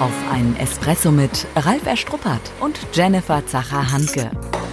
Auf 0.00 0.12
einen 0.32 0.56
Espresso 0.56 1.12
mit 1.12 1.46
Ralf 1.54 1.86
Erstruppert 1.86 2.40
und 2.60 2.76
Jennifer 2.92 3.46
Zacher-Hanke. 3.46 4.28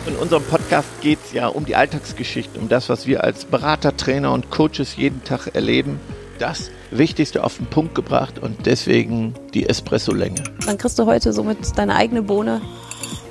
In 0.08 0.16
unserem 0.16 0.42
Podcast 0.44 0.90
geht 1.02 1.20
es 1.24 1.32
ja 1.32 1.48
um 1.48 1.64
die 1.64 1.76
Alltagsgeschichte, 1.76 2.60
um 2.60 2.70
das, 2.70 2.90
was 2.90 3.06
wir 3.06 3.24
als 3.24 3.46
Berater, 3.46 3.96
Trainer 3.96 4.34
und 4.34 4.50
Coaches 4.50 4.96
jeden 4.96 5.24
Tag 5.24 5.54
erleben. 5.54 6.00
Das 6.40 6.72
Wichtigste 6.90 7.44
auf 7.44 7.58
den 7.58 7.68
Punkt 7.68 7.94
gebracht 7.94 8.40
und 8.40 8.66
deswegen 8.66 9.36
die 9.54 9.70
Espresso-Länge. 9.70 10.44
Dann 10.66 10.80
kriegst 10.80 10.98
du 10.98 11.06
heute 11.06 11.34
somit 11.34 11.78
deine 11.78 11.96
eigene 11.96 12.24
Bohne, 12.24 12.60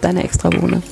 deine 0.01 0.23
extra 0.23 0.49
Bohne. 0.49 0.85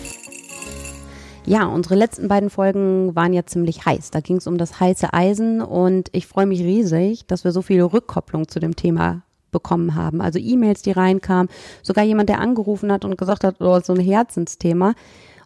Ja, 1.47 1.67
unsere 1.67 1.95
letzten 1.95 2.27
beiden 2.27 2.51
Folgen 2.51 3.15
waren 3.15 3.33
ja 3.33 3.47
ziemlich 3.47 3.87
heiß. 3.87 4.11
Da 4.11 4.19
ging 4.19 4.39
es 4.39 4.49
um 4.49 4.59
das 4.59 4.81
heiße 4.81 5.13
Eisen 5.15 5.63
und 5.63 6.09
ich 6.11 6.27
freue 6.27 6.47
mich 6.47 6.61
riesig, 6.61 7.25
dass 7.29 7.45
wir 7.45 7.53
so 7.53 7.63
viele 7.63 7.85
Rückkopplung 7.85 8.49
zu 8.49 8.59
dem 8.59 8.75
Thema 8.75 9.23
bekommen 9.51 9.95
haben. 9.95 10.21
Also 10.21 10.39
E-Mails, 10.39 10.83
die 10.83 10.93
reinkamen, 10.93 11.49
sogar 11.83 12.05
jemand, 12.05 12.29
der 12.29 12.41
angerufen 12.41 12.93
hat 12.93 13.05
und 13.05 13.19
gesagt 13.19 13.45
hat, 13.45 13.57
oh, 13.61 13.81
so 13.81 13.95
ein 13.95 14.01
Herzensthema. 14.01 14.95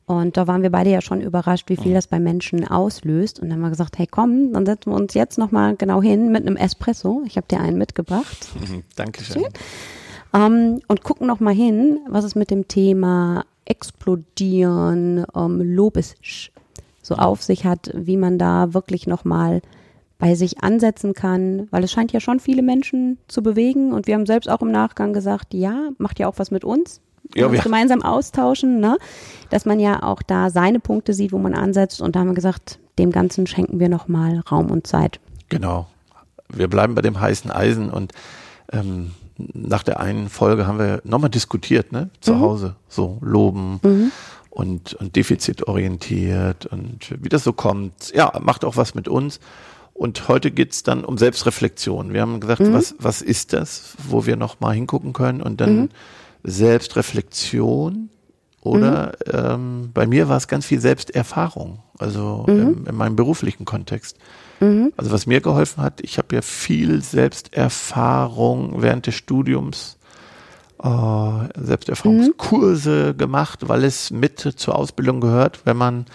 Und 0.04 0.36
da 0.36 0.46
waren 0.46 0.62
wir 0.62 0.70
beide 0.70 0.90
ja 0.90 1.00
schon 1.00 1.20
überrascht, 1.20 1.68
wie 1.68 1.76
viel 1.76 1.94
das 1.94 2.08
bei 2.08 2.18
Menschen 2.18 2.66
auslöst. 2.66 3.38
Und 3.38 3.48
dann 3.48 3.58
haben 3.58 3.62
wir 3.62 3.70
gesagt, 3.70 3.98
hey 3.98 4.06
komm, 4.10 4.52
dann 4.52 4.66
setzen 4.66 4.90
wir 4.90 4.96
uns 4.96 5.14
jetzt 5.14 5.38
nochmal 5.38 5.76
genau 5.76 6.02
hin 6.02 6.32
mit 6.32 6.46
einem 6.46 6.56
Espresso. 6.56 7.22
Ich 7.24 7.36
habe 7.36 7.46
dir 7.48 7.60
einen 7.60 7.78
mitgebracht. 7.78 8.48
Dankeschön. 8.96 9.44
Ähm, 10.34 10.80
und 10.88 11.04
gucken 11.04 11.26
nochmal 11.26 11.54
hin, 11.54 12.00
was 12.08 12.24
es 12.24 12.34
mit 12.34 12.50
dem 12.50 12.68
Thema 12.68 13.44
Explodieren, 13.64 15.24
ähm, 15.36 15.60
Lobes 15.62 16.16
so 17.00 17.14
auf 17.14 17.42
sich 17.42 17.64
hat, 17.64 17.90
wie 17.94 18.16
man 18.16 18.38
da 18.38 18.74
wirklich 18.74 19.06
nochmal 19.06 19.62
bei 20.22 20.36
sich 20.36 20.62
ansetzen 20.62 21.14
kann, 21.14 21.66
weil 21.72 21.82
es 21.82 21.90
scheint 21.90 22.12
ja 22.12 22.20
schon 22.20 22.38
viele 22.38 22.62
Menschen 22.62 23.18
zu 23.26 23.42
bewegen 23.42 23.92
und 23.92 24.06
wir 24.06 24.14
haben 24.14 24.24
selbst 24.24 24.48
auch 24.48 24.62
im 24.62 24.70
Nachgang 24.70 25.12
gesagt, 25.12 25.52
ja, 25.52 25.88
macht 25.98 26.20
ja 26.20 26.28
auch 26.28 26.34
was 26.38 26.52
mit 26.52 26.62
uns, 26.64 27.00
Ja, 27.34 27.46
uns 27.46 27.54
wir- 27.56 27.60
gemeinsam 27.62 28.02
austauschen, 28.02 28.78
ne? 28.78 28.98
dass 29.50 29.64
man 29.66 29.80
ja 29.80 30.04
auch 30.04 30.22
da 30.22 30.48
seine 30.50 30.78
Punkte 30.78 31.12
sieht, 31.12 31.32
wo 31.32 31.38
man 31.38 31.54
ansetzt 31.54 32.00
und 32.00 32.14
da 32.14 32.20
haben 32.20 32.28
wir 32.28 32.34
gesagt, 32.34 32.78
dem 33.00 33.10
Ganzen 33.10 33.48
schenken 33.48 33.80
wir 33.80 33.88
nochmal 33.88 34.42
Raum 34.48 34.70
und 34.70 34.86
Zeit. 34.86 35.18
Genau. 35.48 35.88
Wir 36.48 36.68
bleiben 36.68 36.94
bei 36.94 37.02
dem 37.02 37.18
heißen 37.20 37.50
Eisen 37.50 37.90
und 37.90 38.12
ähm, 38.72 39.10
nach 39.38 39.82
der 39.82 39.98
einen 39.98 40.28
Folge 40.28 40.68
haben 40.68 40.78
wir 40.78 41.00
nochmal 41.02 41.30
diskutiert, 41.30 41.90
ne? 41.90 42.10
Zu 42.20 42.38
Hause. 42.38 42.76
So 42.86 43.18
loben 43.22 44.12
und, 44.50 44.94
und 44.94 45.16
defizitorientiert 45.16 46.66
und 46.66 47.14
wie 47.20 47.28
das 47.28 47.42
so 47.42 47.52
kommt. 47.52 48.12
Ja, 48.14 48.32
macht 48.40 48.64
auch 48.64 48.76
was 48.76 48.94
mit 48.94 49.08
uns. 49.08 49.40
Und 50.02 50.26
heute 50.26 50.50
geht's 50.50 50.82
dann 50.82 51.04
um 51.04 51.16
Selbstreflexion. 51.16 52.12
Wir 52.12 52.22
haben 52.22 52.40
gesagt, 52.40 52.60
was, 52.72 52.96
was 52.98 53.22
ist 53.22 53.52
das, 53.52 53.94
wo 54.08 54.26
wir 54.26 54.34
nochmal 54.34 54.74
hingucken 54.74 55.12
können 55.12 55.40
und 55.40 55.60
dann 55.60 55.90
Selbstreflexion 56.42 58.10
oder 58.62 59.12
ähm, 59.32 59.90
bei 59.94 60.08
mir 60.08 60.28
war 60.28 60.38
es 60.38 60.48
ganz 60.48 60.66
viel 60.66 60.80
Selbsterfahrung, 60.80 61.84
also 62.00 62.46
im, 62.48 62.84
in 62.88 62.96
meinem 62.96 63.14
beruflichen 63.14 63.64
Kontext. 63.64 64.16
Also 64.96 65.12
was 65.12 65.26
mir 65.26 65.40
geholfen 65.40 65.84
hat, 65.84 66.00
ich 66.00 66.18
habe 66.18 66.34
ja 66.34 66.42
viel 66.42 67.00
Selbsterfahrung 67.00 68.82
während 68.82 69.06
des 69.06 69.14
Studiums, 69.14 69.98
äh, 70.82 71.48
Selbsterfahrungskurse 71.56 73.14
gemacht, 73.14 73.68
weil 73.68 73.84
es 73.84 74.10
mit 74.10 74.40
zur 74.40 74.74
Ausbildung 74.74 75.20
gehört. 75.20 75.60
Wenn 75.64 75.76
man 75.76 76.06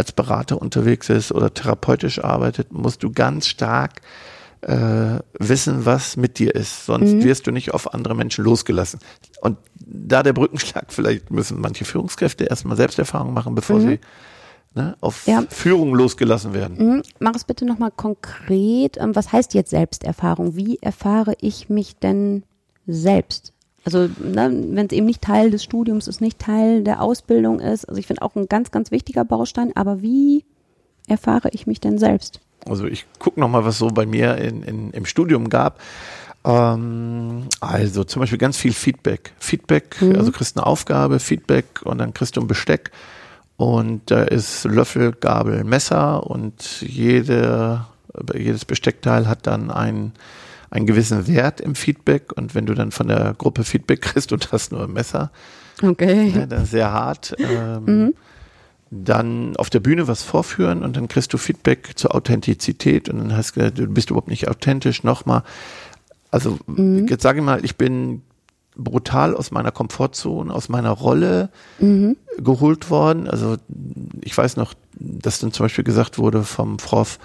als 0.00 0.12
Berater 0.12 0.60
unterwegs 0.60 1.10
ist 1.10 1.30
oder 1.30 1.52
therapeutisch 1.52 2.24
arbeitet, 2.24 2.72
musst 2.72 3.02
du 3.02 3.12
ganz 3.12 3.46
stark 3.46 4.00
äh, 4.62 5.18
wissen, 5.38 5.84
was 5.84 6.16
mit 6.16 6.38
dir 6.38 6.54
ist. 6.54 6.86
Sonst 6.86 7.22
wirst 7.22 7.46
du 7.46 7.50
nicht 7.50 7.74
auf 7.74 7.92
andere 7.92 8.14
Menschen 8.14 8.42
losgelassen. 8.44 8.98
Und 9.42 9.58
da 9.76 10.22
der 10.22 10.32
Brückenschlag, 10.32 10.86
vielleicht 10.88 11.30
müssen 11.30 11.60
manche 11.60 11.84
Führungskräfte 11.84 12.44
erstmal 12.44 12.78
Selbsterfahrung 12.78 13.34
machen, 13.34 13.54
bevor 13.54 13.80
sie 13.80 14.00
ne, 14.74 14.96
auf 15.00 15.26
Ja. 15.26 15.44
Führung 15.50 15.94
losgelassen 15.94 16.54
werden. 16.54 16.76
Mhm. 16.78 17.02
Mach 17.18 17.34
es 17.34 17.44
bitte 17.44 17.66
nochmal 17.66 17.90
konkret. 17.90 18.96
Ähm, 18.96 19.14
Was 19.14 19.32
heißt 19.32 19.52
jetzt 19.52 19.70
Selbsterfahrung? 19.70 20.56
Wie 20.56 20.78
erfahre 20.80 21.34
ich 21.42 21.68
mich 21.68 21.96
denn 21.96 22.44
selbst? 22.86 23.52
Also, 23.84 24.08
ne, 24.18 24.50
wenn 24.70 24.86
es 24.86 24.92
eben 24.92 25.06
nicht 25.06 25.22
Teil 25.22 25.50
des 25.50 25.64
Studiums 25.64 26.06
ist, 26.06 26.20
nicht 26.20 26.38
Teil 26.38 26.84
der 26.84 27.02
Ausbildung 27.02 27.60
ist. 27.60 27.86
Also 27.86 27.98
ich 27.98 28.06
finde 28.06 28.22
auch 28.22 28.36
ein 28.36 28.46
ganz, 28.46 28.70
ganz 28.70 28.90
wichtiger 28.90 29.24
Baustein. 29.24 29.72
Aber 29.74 30.02
wie 30.02 30.44
erfahre 31.06 31.48
ich 31.52 31.66
mich 31.66 31.80
denn 31.80 31.98
selbst? 31.98 32.40
Also 32.68 32.86
ich 32.86 33.06
gucke 33.18 33.40
noch 33.40 33.48
mal, 33.48 33.64
was 33.64 33.78
so 33.78 33.88
bei 33.88 34.04
mir 34.04 34.36
in, 34.36 34.62
in, 34.62 34.90
im 34.90 35.06
Studium 35.06 35.48
gab. 35.48 35.80
Ähm, 36.44 37.48
also 37.60 38.04
zum 38.04 38.20
Beispiel 38.20 38.38
ganz 38.38 38.58
viel 38.58 38.72
Feedback. 38.72 39.32
Feedback, 39.38 39.96
also 40.02 40.30
kriegst 40.30 40.56
eine 40.56 40.66
Aufgabe, 40.66 41.18
Feedback 41.18 41.80
und 41.84 41.98
dann 41.98 42.12
kriegst 42.12 42.36
du 42.36 42.40
ein 42.42 42.46
Besteck 42.46 42.90
und 43.60 44.10
da 44.10 44.22
ist 44.22 44.64
Löffel, 44.64 45.12
Gabel, 45.12 45.64
Messer 45.64 46.26
und 46.26 46.80
jede, 46.80 47.84
jedes 48.34 48.64
Besteckteil 48.64 49.28
hat 49.28 49.46
dann 49.46 49.70
einen, 49.70 50.14
einen 50.70 50.86
gewissen 50.86 51.26
Wert 51.26 51.60
im 51.60 51.74
Feedback 51.74 52.32
und 52.36 52.54
wenn 52.54 52.66
du 52.66 52.74
dann 52.74 52.92
von 52.92 53.08
der 53.08 53.34
Gruppe 53.36 53.64
Feedback 53.64 54.00
kriegst 54.02 54.32
und 54.32 54.52
hast 54.52 54.72
nur 54.72 54.84
ein 54.84 54.92
Messer, 54.92 55.30
Okay. 55.82 56.28
ja, 56.36 56.46
das 56.46 56.64
ist 56.64 56.70
sehr 56.72 56.92
hart. 56.92 57.34
Ähm, 57.38 58.12
Dann 58.90 59.56
auf 59.56 59.70
der 59.70 59.80
Bühne 59.80 60.08
was 60.08 60.22
vorführen 60.24 60.82
und 60.82 60.96
dann 60.96 61.06
kriegst 61.08 61.32
du 61.32 61.38
Feedback 61.38 61.92
zur 61.96 62.14
Authentizität 62.14 63.08
und 63.08 63.18
dann 63.18 63.36
hast 63.36 63.50
du 63.56 63.60
gesagt, 63.60 63.78
du 63.78 63.86
bist 63.86 64.10
überhaupt 64.10 64.28
nicht 64.28 64.48
authentisch. 64.48 65.04
Nochmal, 65.04 65.42
also 66.32 66.58
jetzt 67.08 67.22
sage 67.22 67.38
ich 67.38 67.44
mal, 67.44 67.64
ich 67.64 67.76
bin 67.76 68.22
brutal 68.76 69.34
aus 69.36 69.50
meiner 69.52 69.70
Komfortzone, 69.70 70.52
aus 70.52 70.68
meiner 70.68 70.90
Rolle 70.90 71.50
geholt 72.38 72.90
worden. 72.90 73.28
Also 73.28 73.56
ich 74.22 74.36
weiß 74.36 74.56
noch, 74.56 74.74
dass 74.98 75.38
dann 75.38 75.52
zum 75.52 75.64
Beispiel 75.64 75.84
gesagt 75.84 76.18
wurde 76.18 76.42
vom 76.42 76.76
Prof, 76.76 77.18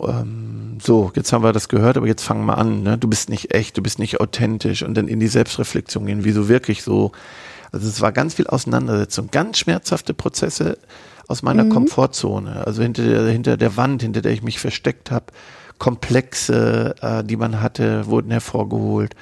ähm, 0.00 0.78
so, 0.82 1.12
jetzt 1.14 1.32
haben 1.32 1.42
wir 1.42 1.52
das 1.52 1.68
gehört, 1.68 1.96
aber 1.96 2.06
jetzt 2.06 2.22
fangen 2.22 2.46
wir 2.46 2.58
an, 2.58 2.82
ne? 2.82 2.98
Du 2.98 3.08
bist 3.08 3.28
nicht 3.28 3.54
echt, 3.54 3.76
du 3.76 3.82
bist 3.82 3.98
nicht 3.98 4.20
authentisch 4.20 4.82
und 4.82 4.94
dann 4.94 5.08
in 5.08 5.20
die 5.20 5.28
Selbstreflexion 5.28 6.06
gehen, 6.06 6.24
wieso 6.24 6.48
wirklich 6.48 6.82
so. 6.82 7.12
Also 7.72 7.88
es 7.88 8.00
war 8.00 8.12
ganz 8.12 8.34
viel 8.34 8.46
Auseinandersetzung, 8.46 9.30
ganz 9.30 9.58
schmerzhafte 9.58 10.14
Prozesse 10.14 10.78
aus 11.26 11.42
meiner 11.42 11.64
Komfortzone, 11.64 12.66
also 12.66 12.82
hinter 12.82 13.02
der, 13.02 13.26
hinter 13.28 13.56
der 13.56 13.76
Wand, 13.76 14.02
hinter 14.02 14.20
der 14.20 14.32
ich 14.32 14.42
mich 14.42 14.58
versteckt 14.60 15.10
habe, 15.10 15.26
Komplexe, 15.78 16.94
äh, 17.00 17.24
die 17.24 17.36
man 17.36 17.60
hatte, 17.60 18.06
wurden 18.06 18.30
hervorgeholt. 18.30 19.14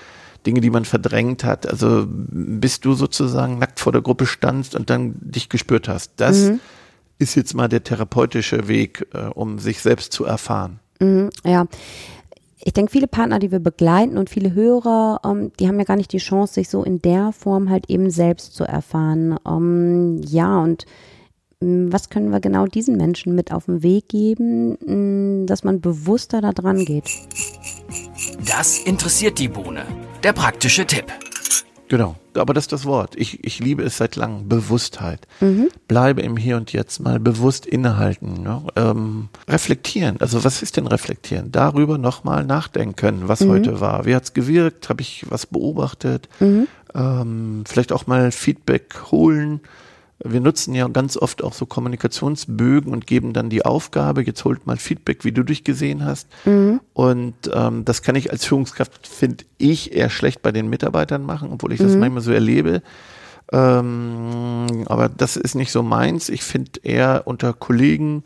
Dinge, 0.44 0.60
die 0.60 0.70
man 0.70 0.84
verdrängt 0.84 1.44
hat, 1.44 1.68
also 1.68 2.04
bis 2.08 2.80
du 2.80 2.94
sozusagen 2.94 3.58
nackt 3.58 3.78
vor 3.78 3.92
der 3.92 4.02
Gruppe 4.02 4.26
standst 4.26 4.74
und 4.74 4.90
dann 4.90 5.14
dich 5.20 5.48
gespürt 5.48 5.86
hast. 5.86 6.14
Das 6.16 6.50
ist 7.18 7.34
jetzt 7.34 7.54
mal 7.54 7.68
der 7.68 7.84
therapeutische 7.84 8.68
Weg, 8.68 9.06
äh, 9.14 9.26
um 9.26 9.58
sich 9.58 9.80
selbst 9.80 10.12
zu 10.12 10.24
erfahren. 10.24 10.80
Mhm, 11.00 11.30
ja. 11.44 11.66
Ich 12.64 12.72
denke, 12.72 12.92
viele 12.92 13.08
Partner, 13.08 13.40
die 13.40 13.50
wir 13.50 13.58
begleiten 13.58 14.16
und 14.16 14.30
viele 14.30 14.54
Hörer, 14.54 15.20
ähm, 15.24 15.50
die 15.58 15.66
haben 15.66 15.78
ja 15.78 15.84
gar 15.84 15.96
nicht 15.96 16.12
die 16.12 16.18
Chance, 16.18 16.54
sich 16.54 16.68
so 16.68 16.84
in 16.84 17.02
der 17.02 17.32
Form 17.32 17.70
halt 17.70 17.90
eben 17.90 18.10
selbst 18.10 18.54
zu 18.54 18.64
erfahren. 18.64 19.36
Ähm, 19.46 20.20
ja, 20.24 20.60
und 20.60 20.86
ähm, 21.60 21.92
was 21.92 22.08
können 22.08 22.30
wir 22.30 22.40
genau 22.40 22.66
diesen 22.66 22.96
Menschen 22.96 23.34
mit 23.34 23.52
auf 23.52 23.66
den 23.66 23.82
Weg 23.82 24.08
geben, 24.08 24.78
ähm, 24.86 25.46
dass 25.46 25.64
man 25.64 25.80
bewusster 25.80 26.40
da 26.40 26.52
dran 26.52 26.84
geht? 26.84 27.10
Das 28.46 28.78
interessiert 28.78 29.38
die 29.38 29.48
Bohne. 29.48 29.84
Der 30.22 30.32
praktische 30.32 30.86
Tipp. 30.86 31.06
Genau, 31.92 32.16
aber 32.32 32.54
das 32.54 32.64
ist 32.64 32.72
das 32.72 32.86
Wort. 32.86 33.16
Ich, 33.16 33.44
ich 33.44 33.58
liebe 33.58 33.82
es 33.82 33.98
seit 33.98 34.16
langem. 34.16 34.48
Bewusstheit. 34.48 35.28
Bleibe 35.88 36.22
im 36.22 36.38
Hier 36.38 36.56
und 36.56 36.72
Jetzt 36.72 37.00
mal 37.00 37.20
bewusst 37.20 37.66
innehalten. 37.66 38.42
Ne? 38.42 38.62
Ähm, 38.76 39.28
reflektieren. 39.46 40.16
Also 40.18 40.42
was 40.42 40.62
ist 40.62 40.78
denn 40.78 40.86
reflektieren? 40.86 41.52
Darüber 41.52 41.98
nochmal 41.98 42.46
nachdenken, 42.46 43.28
was 43.28 43.42
heute 43.42 43.80
war. 43.80 44.06
Wie 44.06 44.14
hat's 44.14 44.32
gewirkt? 44.32 44.88
Habe 44.88 45.02
ich 45.02 45.26
was 45.28 45.44
beobachtet? 45.44 46.30
Ähm, 46.94 47.64
vielleicht 47.66 47.92
auch 47.92 48.06
mal 48.06 48.32
Feedback 48.32 49.10
holen. 49.10 49.60
Wir 50.24 50.40
nutzen 50.40 50.74
ja 50.74 50.86
ganz 50.86 51.16
oft 51.16 51.42
auch 51.42 51.52
so 51.52 51.66
Kommunikationsbögen 51.66 52.92
und 52.92 53.06
geben 53.08 53.32
dann 53.32 53.50
die 53.50 53.64
Aufgabe, 53.64 54.22
jetzt 54.22 54.44
holt 54.44 54.66
mal 54.66 54.76
Feedback, 54.76 55.24
wie 55.24 55.32
du 55.32 55.42
dich 55.42 55.64
gesehen 55.64 56.04
hast. 56.04 56.28
Und 56.92 57.34
ähm, 57.52 57.84
das 57.84 58.02
kann 58.02 58.14
ich 58.14 58.30
als 58.30 58.44
Führungskraft, 58.44 59.06
finde 59.08 59.44
ich, 59.58 59.94
eher 59.94 60.10
schlecht 60.10 60.42
bei 60.42 60.52
den 60.52 60.68
Mitarbeitern 60.68 61.24
machen, 61.24 61.50
obwohl 61.52 61.72
ich 61.72 61.80
das 61.80 61.96
manchmal 61.96 62.22
so 62.22 62.30
erlebe. 62.32 62.82
Ähm, 63.50 64.84
aber 64.86 65.08
das 65.08 65.36
ist 65.36 65.54
nicht 65.56 65.72
so 65.72 65.82
meins. 65.82 66.28
Ich 66.28 66.42
finde 66.44 66.80
eher 66.84 67.22
unter 67.24 67.52
Kollegen 67.52 68.22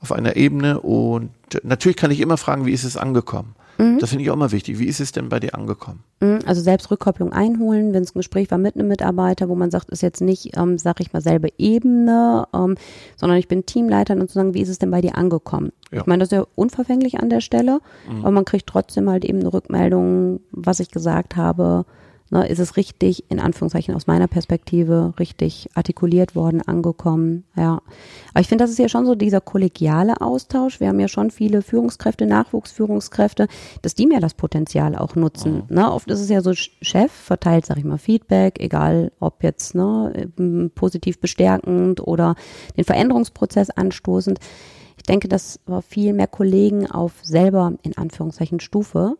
auf 0.00 0.12
einer 0.12 0.36
Ebene 0.36 0.80
und 0.80 1.30
natürlich 1.62 1.96
kann 1.96 2.10
ich 2.10 2.20
immer 2.20 2.36
fragen, 2.36 2.66
wie 2.66 2.72
ist 2.72 2.84
es 2.84 2.96
angekommen? 2.96 3.54
Das 4.00 4.10
finde 4.10 4.24
ich 4.24 4.30
auch 4.30 4.34
immer 4.34 4.52
wichtig. 4.52 4.78
Wie 4.78 4.86
ist 4.86 5.00
es 5.00 5.12
denn 5.12 5.28
bei 5.28 5.40
dir 5.40 5.54
angekommen? 5.54 6.02
Mhm, 6.20 6.38
Also 6.46 6.60
selbst 6.62 6.90
Rückkopplung 6.90 7.32
einholen, 7.32 7.92
wenn 7.92 8.02
es 8.02 8.14
ein 8.14 8.18
Gespräch 8.18 8.50
war 8.50 8.58
mit 8.58 8.74
einem 8.74 8.88
Mitarbeiter, 8.88 9.48
wo 9.48 9.54
man 9.54 9.70
sagt, 9.70 9.90
ist 9.90 10.02
jetzt 10.02 10.20
nicht, 10.20 10.56
ähm, 10.56 10.78
sag 10.78 11.00
ich 11.00 11.12
mal, 11.12 11.20
selbe 11.20 11.48
Ebene, 11.58 12.46
ähm, 12.54 12.76
sondern 13.16 13.38
ich 13.38 13.48
bin 13.48 13.66
Teamleiter 13.66 14.14
und 14.14 14.28
zu 14.28 14.34
sagen, 14.34 14.54
wie 14.54 14.62
ist 14.62 14.68
es 14.68 14.78
denn 14.78 14.90
bei 14.90 15.00
dir 15.00 15.16
angekommen? 15.16 15.72
Ja. 15.92 16.00
Ich 16.00 16.06
meine, 16.06 16.20
das 16.20 16.28
ist 16.28 16.36
ja 16.36 16.46
unverfänglich 16.54 17.20
an 17.20 17.28
der 17.30 17.40
Stelle, 17.40 17.80
aber 18.20 18.30
man 18.30 18.44
kriegt 18.44 18.66
trotzdem 18.66 19.10
halt 19.10 19.24
eben 19.24 19.40
eine 19.40 19.52
Rückmeldung, 19.52 20.40
was 20.52 20.80
ich 20.80 20.90
gesagt 20.90 21.36
habe, 21.36 21.84
Ne, 22.28 22.48
ist 22.48 22.58
es 22.58 22.76
richtig, 22.76 23.30
in 23.30 23.38
Anführungszeichen 23.38 23.94
aus 23.94 24.08
meiner 24.08 24.26
Perspektive, 24.26 25.14
richtig 25.20 25.68
artikuliert 25.74 26.34
worden, 26.34 26.60
angekommen? 26.60 27.44
Ja. 27.56 27.80
Aber 28.30 28.40
ich 28.40 28.48
finde, 28.48 28.64
das 28.64 28.72
ist 28.72 28.80
ja 28.80 28.88
schon 28.88 29.06
so 29.06 29.14
dieser 29.14 29.40
kollegiale 29.40 30.20
Austausch. 30.20 30.80
Wir 30.80 30.88
haben 30.88 30.98
ja 30.98 31.06
schon 31.06 31.30
viele 31.30 31.62
Führungskräfte, 31.62 32.26
Nachwuchsführungskräfte, 32.26 33.46
dass 33.82 33.94
die 33.94 34.06
mehr 34.06 34.18
das 34.18 34.34
Potenzial 34.34 34.96
auch 34.96 35.14
nutzen. 35.14 35.64
Mhm. 35.68 35.76
Ne, 35.76 35.92
oft 35.92 36.10
ist 36.10 36.20
es 36.20 36.28
ja 36.28 36.40
so, 36.40 36.52
Chef 36.54 37.12
verteilt, 37.12 37.64
sag 37.64 37.78
ich 37.78 37.84
mal, 37.84 37.98
Feedback, 37.98 38.58
egal 38.58 39.12
ob 39.20 39.44
jetzt 39.44 39.76
ne, 39.76 40.28
positiv 40.74 41.20
bestärkend 41.20 42.00
oder 42.00 42.34
den 42.76 42.84
Veränderungsprozess 42.84 43.70
anstoßend. 43.70 44.40
Ich 44.96 45.04
denke, 45.04 45.28
dass 45.28 45.60
viel 45.88 46.12
mehr 46.12 46.26
Kollegen 46.26 46.90
auf 46.90 47.12
selber 47.22 47.74
in 47.82 47.96
Anführungszeichen 47.96 48.58
Stufe 48.58 49.16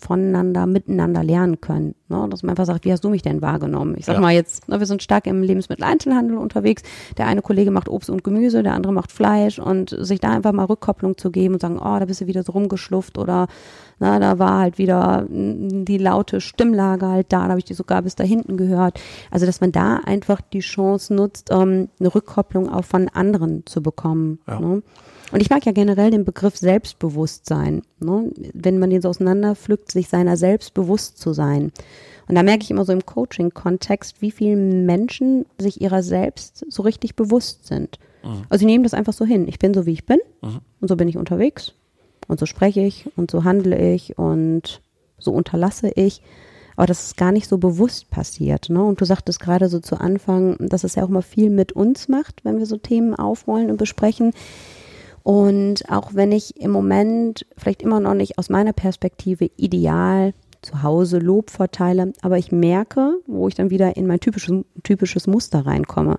voneinander, 0.00 0.66
miteinander 0.66 1.22
lernen 1.22 1.60
können. 1.60 1.94
Ne? 2.08 2.26
Dass 2.30 2.42
man 2.42 2.50
einfach 2.50 2.66
sagt, 2.66 2.84
wie 2.84 2.92
hast 2.92 3.04
du 3.04 3.10
mich 3.10 3.22
denn 3.22 3.42
wahrgenommen? 3.42 3.94
Ich 3.96 4.06
sag 4.06 4.14
ja. 4.14 4.20
mal 4.20 4.32
jetzt, 4.32 4.68
ne, 4.68 4.80
wir 4.80 4.86
sind 4.86 5.02
stark 5.02 5.26
im 5.26 5.42
Lebensmitteleinzelhandel 5.42 6.36
unterwegs. 6.38 6.82
Der 7.18 7.26
eine 7.26 7.42
Kollege 7.42 7.70
macht 7.70 7.88
Obst 7.88 8.10
und 8.10 8.24
Gemüse, 8.24 8.62
der 8.62 8.74
andere 8.74 8.92
macht 8.92 9.12
Fleisch 9.12 9.58
und 9.58 9.96
sich 9.98 10.20
da 10.20 10.30
einfach 10.30 10.52
mal 10.52 10.64
Rückkopplung 10.64 11.18
zu 11.18 11.30
geben 11.30 11.54
und 11.54 11.60
sagen, 11.60 11.78
oh, 11.78 11.98
da 11.98 12.04
bist 12.04 12.20
du 12.20 12.26
wieder 12.26 12.42
so 12.42 12.52
rumgeschlufft 12.52 13.18
oder 13.18 13.46
na, 14.00 14.18
da 14.18 14.38
war 14.38 14.60
halt 14.60 14.78
wieder 14.78 15.26
die 15.28 15.98
laute 15.98 16.40
Stimmlage 16.40 17.06
halt 17.06 17.32
da, 17.32 17.42
da 17.42 17.50
habe 17.50 17.58
ich 17.58 17.66
die 17.66 17.74
sogar 17.74 18.00
bis 18.00 18.16
da 18.16 18.24
hinten 18.24 18.56
gehört. 18.56 18.98
Also, 19.30 19.44
dass 19.44 19.60
man 19.60 19.72
da 19.72 19.96
einfach 20.04 20.40
die 20.40 20.60
Chance 20.60 21.12
nutzt, 21.14 21.52
um 21.52 21.88
eine 22.00 22.14
Rückkopplung 22.14 22.70
auch 22.70 22.84
von 22.84 23.08
anderen 23.10 23.66
zu 23.66 23.82
bekommen. 23.82 24.38
Ja. 24.48 24.58
Ne? 24.58 24.82
Und 25.32 25.40
ich 25.40 25.50
mag 25.50 25.64
ja 25.64 25.72
generell 25.72 26.10
den 26.10 26.24
Begriff 26.24 26.56
Selbstbewusstsein. 26.56 27.82
Ne? 28.00 28.30
Wenn 28.52 28.78
man 28.78 28.90
den 28.90 29.02
so 29.02 29.08
auseinanderpflückt, 29.08 29.90
sich 29.90 30.08
seiner 30.08 30.36
selbst 30.36 30.74
bewusst 30.74 31.18
zu 31.18 31.32
sein. 31.32 31.72
Und 32.28 32.34
da 32.34 32.42
merke 32.42 32.62
ich 32.62 32.70
immer 32.70 32.84
so 32.84 32.92
im 32.92 33.04
Coaching-Kontext, 33.04 34.22
wie 34.22 34.30
viele 34.30 34.56
Menschen 34.56 35.46
sich 35.58 35.80
ihrer 35.80 36.02
selbst 36.02 36.64
so 36.68 36.82
richtig 36.82 37.16
bewusst 37.16 37.66
sind. 37.66 37.98
Mhm. 38.22 38.44
Also 38.48 38.60
sie 38.60 38.66
nehmen 38.66 38.84
das 38.84 38.94
einfach 38.94 39.12
so 39.12 39.24
hin. 39.24 39.48
Ich 39.48 39.58
bin 39.58 39.74
so, 39.74 39.86
wie 39.86 39.92
ich 39.92 40.06
bin. 40.06 40.18
Mhm. 40.42 40.60
Und 40.80 40.88
so 40.88 40.96
bin 40.96 41.08
ich 41.08 41.16
unterwegs. 41.16 41.72
Und 42.28 42.38
so 42.38 42.46
spreche 42.46 42.80
ich 42.80 43.08
und 43.16 43.30
so 43.30 43.44
handle 43.44 43.76
ich 43.76 44.18
und 44.18 44.80
so 45.18 45.32
unterlasse 45.32 45.90
ich. 45.94 46.22
Aber 46.76 46.86
das 46.86 47.04
ist 47.04 47.16
gar 47.16 47.32
nicht 47.32 47.48
so 47.48 47.58
bewusst 47.58 48.10
passiert. 48.10 48.70
Ne? 48.70 48.82
Und 48.82 49.00
du 49.00 49.04
sagtest 49.04 49.40
gerade 49.40 49.68
so 49.68 49.80
zu 49.80 50.00
Anfang, 50.00 50.56
dass 50.60 50.84
es 50.84 50.94
ja 50.94 51.04
auch 51.04 51.08
mal 51.08 51.22
viel 51.22 51.50
mit 51.50 51.72
uns 51.72 52.08
macht, 52.08 52.44
wenn 52.44 52.58
wir 52.58 52.66
so 52.66 52.76
Themen 52.76 53.14
aufrollen 53.14 53.70
und 53.70 53.76
besprechen. 53.76 54.32
Und 55.22 55.88
auch 55.90 56.14
wenn 56.14 56.32
ich 56.32 56.60
im 56.60 56.70
Moment 56.70 57.46
vielleicht 57.56 57.82
immer 57.82 58.00
noch 58.00 58.14
nicht 58.14 58.38
aus 58.38 58.48
meiner 58.48 58.72
Perspektive 58.72 59.50
ideal 59.56 60.32
zu 60.62 60.82
Hause 60.82 61.18
Lob 61.18 61.50
verteile, 61.50 62.12
aber 62.22 62.38
ich 62.38 62.52
merke, 62.52 63.18
wo 63.26 63.48
ich 63.48 63.54
dann 63.54 63.70
wieder 63.70 63.96
in 63.96 64.06
mein 64.06 64.20
typisches, 64.20 64.64
typisches 64.82 65.26
Muster 65.26 65.64
reinkomme. 65.66 66.18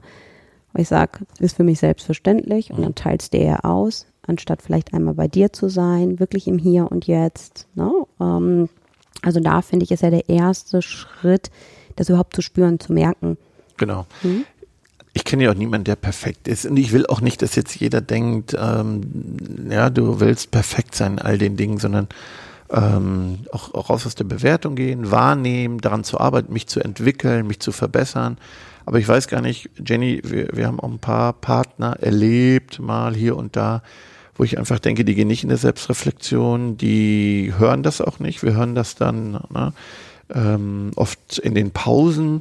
ich 0.76 0.88
sage, 0.88 1.20
ist 1.40 1.56
für 1.56 1.64
mich 1.64 1.80
selbstverständlich 1.80 2.72
und 2.72 2.82
dann 2.82 2.96
teilst 2.96 3.34
du 3.34 3.38
eher 3.38 3.66
aus, 3.66 4.08
anstatt 4.26 4.62
vielleicht 4.62 4.94
einmal 4.94 5.14
bei 5.14 5.28
dir 5.28 5.54
zu 5.54 5.70
sein, 5.70 6.20
wirklich 6.20 6.48
im 6.48 6.58
Hier 6.58 6.92
und 6.92 7.08
Jetzt. 7.08 7.68
Ne? 7.76 7.92
Ähm, 8.20 8.70
also 9.22 9.40
da 9.40 9.62
finde 9.62 9.84
ich, 9.84 9.92
ist 9.92 10.04
ja 10.04 10.10
der 10.10 10.30
erste 10.30 10.82
Schritt, 10.82 11.52
das 11.96 12.10
überhaupt 12.10 12.36
zu 12.36 12.42
spüren, 12.42 12.80
zu 12.80 12.94
merken. 12.94 13.38
Genau. 13.78 14.06
Hm? 14.22 14.46
Ich 15.22 15.26
kenne 15.26 15.44
ja 15.44 15.52
auch 15.52 15.56
niemanden, 15.56 15.84
der 15.84 15.96
perfekt 15.96 16.48
ist. 16.48 16.66
Und 16.66 16.78
ich 16.78 16.94
will 16.94 17.06
auch 17.06 17.22
nicht, 17.22 17.44
dass 17.44 17.56
jetzt 17.56 17.76
jeder 17.76 18.02
denkt, 18.02 18.58
ähm, 18.60 19.04
ja, 19.70 19.92
du 19.92 20.20
willst 20.20 20.50
perfekt 20.50 20.96
sein 20.96 21.14
in 21.14 21.20
all 21.20 21.38
den 21.38 21.58
Dingen, 21.58 21.78
sondern 21.78 22.08
ähm, 22.72 23.38
auch, 23.52 23.72
auch 23.76 23.92
raus 23.92 24.08
aus 24.08 24.16
der 24.16 24.24
Bewertung 24.24 24.74
gehen, 24.74 25.12
wahrnehmen, 25.12 25.78
daran 25.78 26.04
zu 26.04 26.20
arbeiten, 26.20 26.52
mich 26.52 26.66
zu 26.66 26.80
entwickeln, 26.80 27.46
mich 27.46 27.60
zu 27.60 27.72
verbessern. 27.72 28.40
Aber 28.88 28.98
ich 28.98 29.08
weiß 29.08 29.28
gar 29.28 29.42
nicht, 29.42 29.70
Jenny, 29.86 30.22
wir, 30.24 30.50
wir 30.54 30.66
haben 30.66 30.80
auch 30.80 30.90
ein 30.90 30.98
paar 30.98 31.34
Partner 31.34 31.98
erlebt, 32.02 32.80
mal 32.80 33.14
hier 33.14 33.38
und 33.38 33.56
da, 33.56 33.84
wo 34.34 34.44
ich 34.44 34.58
einfach 34.58 34.80
denke, 34.80 35.06
die 35.06 35.14
gehen 35.14 35.28
nicht 35.28 35.44
in 35.44 35.50
der 35.50 35.60
Selbstreflexion, 35.60 36.78
die 36.78 37.54
hören 37.60 37.84
das 37.84 38.02
auch 38.02 38.18
nicht. 38.18 38.42
Wir 38.42 38.56
hören 38.56 38.74
das 38.74 38.96
dann 38.96 39.34
ne, 39.54 39.74
ähm, 40.34 40.92
oft 40.96 41.38
in 41.38 41.54
den 41.54 41.70
Pausen 41.70 42.40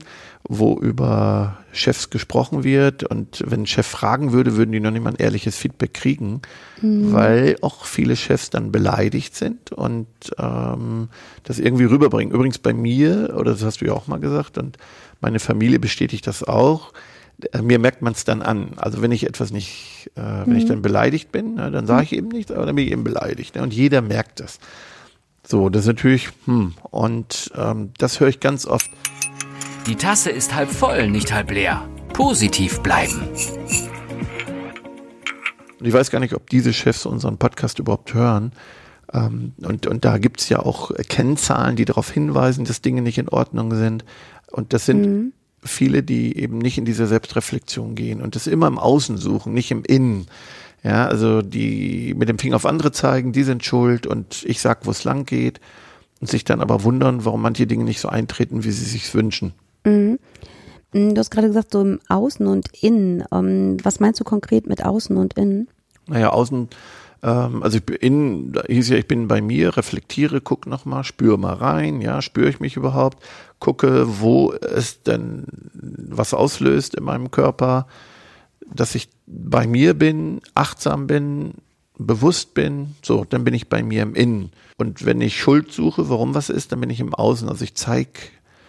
wo 0.48 0.78
über 0.78 1.58
Chefs 1.72 2.10
gesprochen 2.10 2.64
wird. 2.64 3.04
Und 3.04 3.42
wenn 3.46 3.62
ein 3.62 3.66
Chef 3.66 3.86
fragen 3.86 4.32
würde, 4.32 4.56
würden 4.56 4.72
die 4.72 4.80
noch 4.80 4.90
nicht 4.90 5.02
mal 5.02 5.10
ein 5.10 5.16
ehrliches 5.16 5.56
Feedback 5.56 5.94
kriegen, 5.94 6.42
mhm. 6.80 7.12
weil 7.12 7.56
auch 7.60 7.84
viele 7.84 8.16
Chefs 8.16 8.50
dann 8.50 8.72
beleidigt 8.72 9.36
sind 9.36 9.72
und 9.72 10.06
ähm, 10.38 11.08
das 11.44 11.58
irgendwie 11.58 11.84
rüberbringen. 11.84 12.34
Übrigens 12.34 12.58
bei 12.58 12.72
mir, 12.72 13.34
oder 13.36 13.52
das 13.52 13.62
hast 13.62 13.80
du 13.80 13.86
ja 13.86 13.92
auch 13.92 14.06
mal 14.06 14.18
gesagt, 14.20 14.58
und 14.58 14.76
meine 15.20 15.38
Familie 15.38 15.78
bestätigt 15.78 16.26
das 16.26 16.42
auch, 16.42 16.92
äh, 17.52 17.62
mir 17.62 17.78
merkt 17.78 18.02
man 18.02 18.12
es 18.12 18.24
dann 18.24 18.42
an. 18.42 18.72
Also 18.76 19.02
wenn 19.02 19.12
ich 19.12 19.26
etwas 19.26 19.52
nicht, 19.52 20.10
äh, 20.16 20.20
wenn 20.20 20.50
mhm. 20.50 20.56
ich 20.56 20.66
dann 20.66 20.82
beleidigt 20.82 21.32
bin, 21.32 21.54
ne, 21.54 21.70
dann 21.70 21.86
sage 21.86 22.04
ich 22.04 22.12
eben 22.12 22.28
nichts, 22.28 22.50
aber 22.50 22.66
dann 22.66 22.74
bin 22.74 22.86
ich 22.86 22.92
eben 22.92 23.04
beleidigt. 23.04 23.54
Ne, 23.56 23.62
und 23.62 23.72
jeder 23.72 24.00
merkt 24.02 24.40
das. 24.40 24.58
So, 25.46 25.68
das 25.68 25.82
ist 25.82 25.88
natürlich, 25.88 26.28
hm, 26.44 26.74
und 26.90 27.50
ähm, 27.56 27.90
das 27.98 28.20
höre 28.20 28.28
ich 28.28 28.40
ganz 28.40 28.66
oft. 28.66 28.90
Die 29.86 29.96
Tasse 29.96 30.30
ist 30.30 30.54
halb 30.54 30.70
voll, 30.70 31.10
nicht 31.10 31.32
halb 31.32 31.50
leer. 31.50 31.88
Positiv 32.12 32.80
bleiben. 32.80 33.22
Ich 35.80 35.92
weiß 35.92 36.10
gar 36.10 36.20
nicht, 36.20 36.34
ob 36.34 36.50
diese 36.50 36.72
Chefs 36.74 37.06
unseren 37.06 37.38
Podcast 37.38 37.78
überhaupt 37.78 38.12
hören. 38.12 38.52
Ähm, 39.12 39.52
und, 39.62 39.86
und 39.86 40.04
da 40.04 40.18
gibt 40.18 40.40
es 40.40 40.48
ja 40.50 40.60
auch 40.60 40.90
Kennzahlen, 41.08 41.76
die 41.76 41.86
darauf 41.86 42.10
hinweisen, 42.10 42.66
dass 42.66 42.82
Dinge 42.82 43.00
nicht 43.00 43.16
in 43.16 43.30
Ordnung 43.30 43.74
sind. 43.74 44.04
Und 44.52 44.74
das 44.74 44.84
sind 44.84 45.00
mhm. 45.00 45.32
viele, 45.62 46.02
die 46.02 46.36
eben 46.36 46.58
nicht 46.58 46.76
in 46.76 46.84
diese 46.84 47.06
Selbstreflexion 47.06 47.94
gehen 47.94 48.20
und 48.20 48.36
das 48.36 48.46
immer 48.46 48.66
im 48.66 48.78
Außen 48.78 49.16
suchen, 49.16 49.54
nicht 49.54 49.70
im 49.70 49.82
Innen. 49.84 50.26
Ja, 50.82 51.06
also 51.06 51.40
die 51.42 52.14
mit 52.14 52.28
dem 52.28 52.38
Finger 52.38 52.56
auf 52.56 52.66
andere 52.66 52.92
zeigen, 52.92 53.32
die 53.32 53.44
sind 53.44 53.64
schuld 53.64 54.06
und 54.06 54.44
ich 54.44 54.60
sag, 54.60 54.86
wo 54.86 54.90
es 54.90 55.04
lang 55.04 55.24
geht 55.24 55.60
und 56.20 56.28
sich 56.28 56.44
dann 56.44 56.60
aber 56.60 56.84
wundern, 56.84 57.24
warum 57.24 57.42
manche 57.42 57.66
Dinge 57.66 57.84
nicht 57.84 58.00
so 58.00 58.08
eintreten, 58.08 58.64
wie 58.64 58.70
sie 58.70 58.84
sich 58.84 59.12
wünschen. 59.14 59.52
Mhm. 59.84 60.18
Du 60.92 61.16
hast 61.16 61.30
gerade 61.30 61.46
gesagt, 61.48 61.72
so 61.72 61.82
im 61.82 62.00
Außen 62.08 62.46
und 62.46 62.68
Innen. 62.82 63.24
Ähm, 63.32 63.76
was 63.82 64.00
meinst 64.00 64.18
du 64.18 64.24
konkret 64.24 64.66
mit 64.66 64.84
Außen 64.84 65.16
und 65.16 65.34
Innen? 65.34 65.68
Naja, 66.08 66.30
Außen, 66.30 66.68
ähm, 67.22 67.62
also 67.62 67.78
ich 67.78 67.84
bin, 67.84 67.96
innen, 67.96 68.52
hieß 68.66 68.88
ja, 68.88 68.96
ich 68.96 69.06
bin 69.06 69.28
bei 69.28 69.40
mir, 69.40 69.76
reflektiere, 69.76 70.40
guck 70.40 70.66
nochmal, 70.66 71.04
spüre 71.04 71.38
mal 71.38 71.54
rein, 71.54 72.00
ja, 72.00 72.22
spüre 72.22 72.48
ich 72.48 72.60
mich 72.60 72.76
überhaupt, 72.76 73.22
gucke, 73.60 74.20
wo 74.20 74.52
es 74.52 75.02
denn 75.02 75.44
was 75.74 76.34
auslöst 76.34 76.94
in 76.94 77.04
meinem 77.04 77.30
Körper, 77.30 77.86
dass 78.72 78.94
ich 78.94 79.08
bei 79.26 79.66
mir 79.66 79.94
bin, 79.94 80.40
achtsam 80.54 81.06
bin, 81.06 81.54
bewusst 81.98 82.54
bin, 82.54 82.94
so, 83.02 83.24
dann 83.28 83.44
bin 83.44 83.54
ich 83.54 83.68
bei 83.68 83.82
mir 83.82 84.02
im 84.02 84.14
Innen. 84.14 84.50
Und 84.78 85.04
wenn 85.04 85.20
ich 85.20 85.38
Schuld 85.38 85.72
suche, 85.72 86.08
warum 86.08 86.34
was 86.34 86.48
ist, 86.48 86.72
dann 86.72 86.80
bin 86.80 86.90
ich 86.90 87.00
im 87.00 87.14
Außen. 87.14 87.48
Also 87.48 87.64
ich 87.64 87.74
zeige 87.74 88.12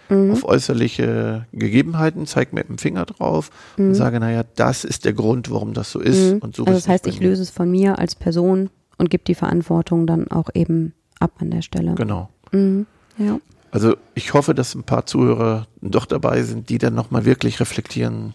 mhm. 0.08 0.32
auf 0.32 0.44
äußerliche 0.44 1.46
Gegebenheiten, 1.52 2.26
zeige 2.26 2.54
mit 2.54 2.68
dem 2.68 2.78
Finger 2.78 3.06
drauf 3.06 3.50
mhm. 3.76 3.88
und 3.88 3.94
sage, 3.94 4.20
naja, 4.20 4.44
das 4.56 4.84
ist 4.84 5.04
der 5.04 5.12
Grund, 5.12 5.50
warum 5.50 5.74
das 5.74 5.90
so 5.90 6.00
ist. 6.00 6.34
Mhm. 6.34 6.38
Und 6.38 6.56
so 6.56 6.64
also 6.64 6.78
das 6.78 6.88
heißt, 6.88 7.06
ich 7.06 7.20
mir. 7.20 7.28
löse 7.28 7.42
es 7.42 7.50
von 7.50 7.70
mir 7.70 7.98
als 7.98 8.14
Person 8.14 8.70
und 8.98 9.10
gebe 9.10 9.24
die 9.24 9.34
Verantwortung 9.34 10.06
dann 10.06 10.28
auch 10.28 10.50
eben 10.54 10.94
ab 11.18 11.32
an 11.38 11.50
der 11.50 11.62
Stelle. 11.62 11.94
Genau. 11.94 12.28
Mhm. 12.52 12.86
Ja. 13.18 13.38
Also 13.70 13.96
ich 14.14 14.34
hoffe, 14.34 14.54
dass 14.54 14.74
ein 14.74 14.84
paar 14.84 15.06
Zuhörer 15.06 15.66
doch 15.80 16.06
dabei 16.06 16.42
sind, 16.42 16.68
die 16.68 16.78
dann 16.78 16.94
nochmal 16.94 17.24
wirklich 17.24 17.58
reflektieren, 17.58 18.34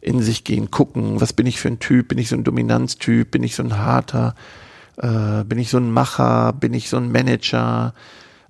in 0.00 0.20
sich 0.20 0.44
gehen, 0.44 0.70
gucken, 0.70 1.20
was 1.20 1.32
bin 1.32 1.46
ich 1.46 1.60
für 1.60 1.68
ein 1.68 1.78
Typ, 1.78 2.08
bin 2.08 2.18
ich 2.18 2.28
so 2.28 2.36
ein 2.36 2.44
Dominanztyp, 2.44 3.30
bin 3.30 3.42
ich 3.44 3.54
so 3.54 3.62
ein 3.62 3.78
harter, 3.78 4.34
äh, 4.96 5.44
bin 5.44 5.58
ich 5.58 5.70
so 5.70 5.78
ein 5.78 5.90
Macher, 5.92 6.52
bin 6.52 6.74
ich 6.74 6.88
so 6.88 6.96
ein 6.96 7.10
Manager, 7.12 7.94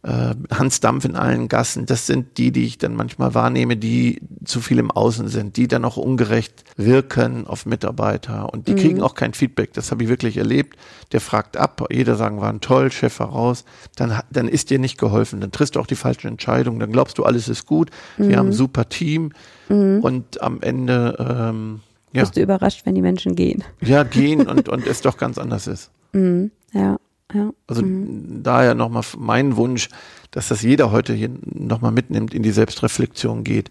äh, 0.03 0.35
Hans 0.51 0.81
Dampf 0.81 1.05
in 1.05 1.15
allen 1.15 1.49
Gassen, 1.49 1.87
das 1.87 2.07
sind 2.07 2.37
die, 2.39 2.51
die 2.51 2.65
ich 2.65 2.79
dann 2.79 2.95
manchmal 2.95 3.35
wahrnehme, 3.35 3.77
die 3.77 4.21
zu 4.45 4.61
viel 4.61 4.79
im 4.79 4.91
Außen 4.91 5.29
sind, 5.29 5.57
die 5.57 5.69
dann 5.69 5.85
auch 5.85 5.97
ungerecht 5.97 6.65
wirken 6.77 7.47
auf 7.47 7.67
Mitarbeiter 7.67 8.53
und 8.53 8.67
die 8.67 8.73
mhm. 8.73 8.79
kriegen 8.79 9.03
auch 9.03 9.15
kein 9.15 9.33
Feedback. 9.33 9.73
Das 9.75 9.91
habe 9.91 10.03
ich 10.03 10.09
wirklich 10.09 10.37
erlebt. 10.37 10.77
Der 11.13 11.21
fragt 11.21 11.57
ab, 11.57 11.87
jeder 11.91 12.17
sagen, 12.17 12.41
waren 12.41 12.61
toll, 12.61 12.91
Chef 12.91 13.13
voraus, 13.13 13.65
dann, 13.97 14.21
dann 14.31 14.49
ist 14.49 14.71
dir 14.71 14.79
nicht 14.79 14.99
geholfen, 14.99 15.41
dann 15.41 15.53
triffst 15.53 15.77
du 15.77 15.81
auch 15.81 15.87
die 15.87 15.95
falschen 15.95 16.27
Entscheidungen, 16.27 16.81
dann 16.81 16.91
glaubst 16.91 17.19
du, 17.19 17.25
alles 17.25 17.49
ist 17.49 17.67
gut, 17.67 17.91
mhm. 18.19 18.29
wir 18.29 18.39
haben 18.39 18.49
ein 18.49 18.53
super 18.53 18.89
Team 18.89 19.33
mhm. 19.69 20.01
und 20.03 20.43
am 20.43 20.63
Ende 20.63 21.17
ähm, 21.19 21.81
ja. 22.13 22.23
Bist 22.23 22.37
du 22.37 22.43
überrascht, 22.43 22.85
wenn 22.85 22.95
die 22.95 23.03
Menschen 23.03 23.35
gehen? 23.35 23.65
Ja, 23.81 24.03
gehen 24.03 24.47
und, 24.49 24.69
und 24.69 24.87
es 24.87 25.01
doch 25.01 25.17
ganz 25.17 25.39
anders 25.39 25.67
ist. 25.67 25.91
Mhm. 26.13 26.51
Ja. 26.73 26.99
Ja. 27.33 27.51
Also 27.67 27.83
mhm. 27.83 28.43
daher 28.43 28.75
nochmal 28.75 29.05
mein 29.17 29.57
Wunsch, 29.57 29.89
dass 30.31 30.49
das 30.49 30.63
jeder 30.63 30.91
heute 30.91 31.13
hier 31.13 31.31
nochmal 31.45 31.93
mitnimmt, 31.93 32.35
in 32.35 32.43
die 32.43 32.51
Selbstreflexion 32.51 33.45
geht. 33.45 33.71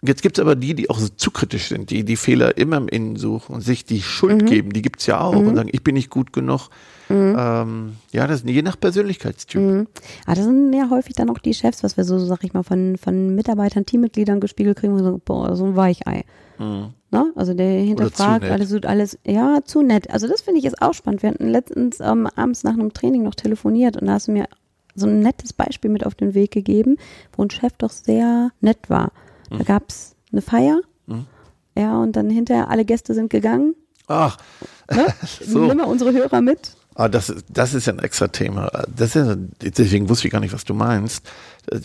Jetzt 0.00 0.22
gibt's 0.22 0.38
aber 0.38 0.54
die, 0.54 0.74
die 0.74 0.90
auch 0.90 0.98
so 0.98 1.08
zu 1.08 1.32
kritisch 1.32 1.68
sind, 1.68 1.90
die 1.90 2.04
die 2.04 2.14
Fehler 2.14 2.56
immer 2.56 2.76
im 2.76 2.86
Innen 2.86 3.16
suchen 3.16 3.52
und 3.56 3.62
sich 3.62 3.84
die 3.84 4.00
Schuld 4.00 4.42
Mhm. 4.42 4.46
geben. 4.46 4.72
Die 4.72 4.82
gibt's 4.82 5.06
ja 5.06 5.20
auch 5.20 5.34
und 5.34 5.56
sagen, 5.56 5.70
ich 5.72 5.82
bin 5.82 5.94
nicht 5.94 6.08
gut 6.08 6.32
genug. 6.32 6.68
Ähm, 7.10 7.96
ja, 8.12 8.26
das 8.26 8.42
ist 8.42 8.48
je 8.48 8.62
nach 8.62 8.78
Persönlichkeitstyp. 8.78 9.60
Mhm. 9.60 9.86
Aber 10.26 10.36
das 10.36 10.44
sind 10.44 10.72
ja 10.72 10.88
häufig 10.90 11.14
dann 11.14 11.30
auch 11.30 11.38
die 11.38 11.54
Chefs, 11.54 11.82
was 11.82 11.96
wir 11.96 12.04
so, 12.04 12.18
sag 12.18 12.44
ich 12.44 12.52
mal, 12.52 12.62
von, 12.62 12.96
von 12.96 13.34
Mitarbeitern, 13.34 13.86
Teammitgliedern 13.86 14.40
gespiegelt 14.40 14.78
kriegen 14.78 14.92
und 14.92 15.02
so, 15.02 15.20
boah, 15.24 15.56
so 15.56 15.64
ein 15.64 15.74
Weichei. 15.76 16.24
Mhm. 16.58 16.90
Ne? 17.10 17.32
Also 17.34 17.54
der 17.54 17.80
hinterfragt, 17.80 18.44
alles, 18.44 18.72
alles, 18.84 19.18
ja, 19.26 19.60
zu 19.64 19.82
nett. 19.82 20.10
Also 20.10 20.28
das 20.28 20.42
finde 20.42 20.58
ich 20.58 20.64
jetzt 20.64 20.80
auch 20.82 20.94
spannend. 20.94 21.22
Wir 21.22 21.30
hatten 21.30 21.48
letztens 21.48 21.98
ähm, 22.00 22.28
abends 22.36 22.62
nach 22.62 22.74
einem 22.74 22.92
Training 22.92 23.22
noch 23.22 23.34
telefoniert 23.34 23.96
und 23.96 24.06
da 24.06 24.12
hast 24.12 24.28
du 24.28 24.32
mir 24.32 24.46
so 24.94 25.06
ein 25.06 25.20
nettes 25.20 25.52
Beispiel 25.52 25.90
mit 25.90 26.04
auf 26.04 26.14
den 26.14 26.34
Weg 26.34 26.50
gegeben, 26.50 26.98
wo 27.36 27.42
ein 27.42 27.50
Chef 27.50 27.72
doch 27.78 27.90
sehr 27.90 28.50
nett 28.60 28.90
war. 28.90 29.12
Mhm. 29.50 29.58
Da 29.58 29.64
gab's 29.64 30.14
eine 30.32 30.42
Feier, 30.42 30.80
ja, 31.76 31.96
und 32.00 32.16
dann 32.16 32.28
hinterher 32.28 32.68
alle 32.70 32.84
Gäste 32.84 33.14
sind 33.14 33.30
gegangen. 33.30 33.74
Ach, 34.08 34.36
Ne? 34.90 35.06
So. 35.46 35.66
Nimm 35.66 35.76
mal 35.76 35.84
unsere 35.84 36.12
Hörer 36.12 36.40
mit. 36.40 36.72
Ah, 36.94 37.08
das, 37.08 37.28
ist- 37.30 37.44
das 37.48 37.74
ist 37.74 37.86
ja 37.86 37.92
ein 37.92 37.98
extra 38.00 38.26
Thema. 38.28 38.68
Das 38.96 39.14
ist, 39.14 39.36
deswegen 39.62 40.08
wusste 40.08 40.26
ich 40.26 40.32
gar 40.32 40.40
nicht, 40.40 40.52
was 40.54 40.64
du 40.64 40.72
meinst. 40.74 41.24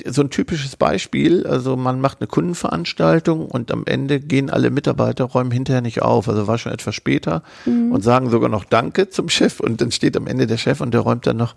So 0.07 0.21
ein 0.23 0.29
typisches 0.31 0.75
Beispiel, 0.77 1.45
also 1.45 1.75
man 1.77 1.99
macht 2.01 2.21
eine 2.21 2.27
Kundenveranstaltung 2.27 3.45
und 3.45 3.71
am 3.71 3.83
Ende 3.85 4.19
gehen 4.21 4.49
alle 4.49 4.71
Mitarbeiter, 4.71 5.25
räumen 5.25 5.51
hinterher 5.51 5.81
nicht 5.81 6.01
auf, 6.01 6.27
also 6.29 6.47
war 6.47 6.57
schon 6.57 6.71
etwas 6.71 6.95
später 6.95 7.43
und 7.65 8.01
sagen 8.03 8.29
sogar 8.29 8.49
noch 8.49 8.63
Danke 8.65 9.09
zum 9.09 9.27
Chef 9.29 9.59
und 9.59 9.81
dann 9.81 9.91
steht 9.91 10.15
am 10.17 10.25
Ende 10.25 10.47
der 10.47 10.57
Chef 10.57 10.79
und 10.81 10.93
der 10.93 11.01
räumt 11.01 11.27
dann 11.27 11.37
noch 11.37 11.53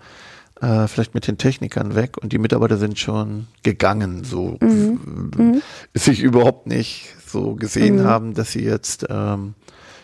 äh, 0.61 0.87
vielleicht 0.89 1.15
mit 1.15 1.27
den 1.27 1.39
Technikern 1.39 1.95
weg 1.95 2.17
und 2.21 2.33
die 2.33 2.39
Mitarbeiter 2.39 2.77
sind 2.77 2.99
schon 2.99 3.47
gegangen, 3.63 4.25
so 4.25 4.59
äh, 4.61 5.99
sich 5.99 6.23
überhaupt 6.23 6.67
nicht 6.67 7.15
so 7.27 7.55
gesehen 7.55 8.05
haben, 8.05 8.35
dass 8.35 8.53
sie 8.53 8.65
jetzt 8.65 9.07
ähm, 9.11 9.55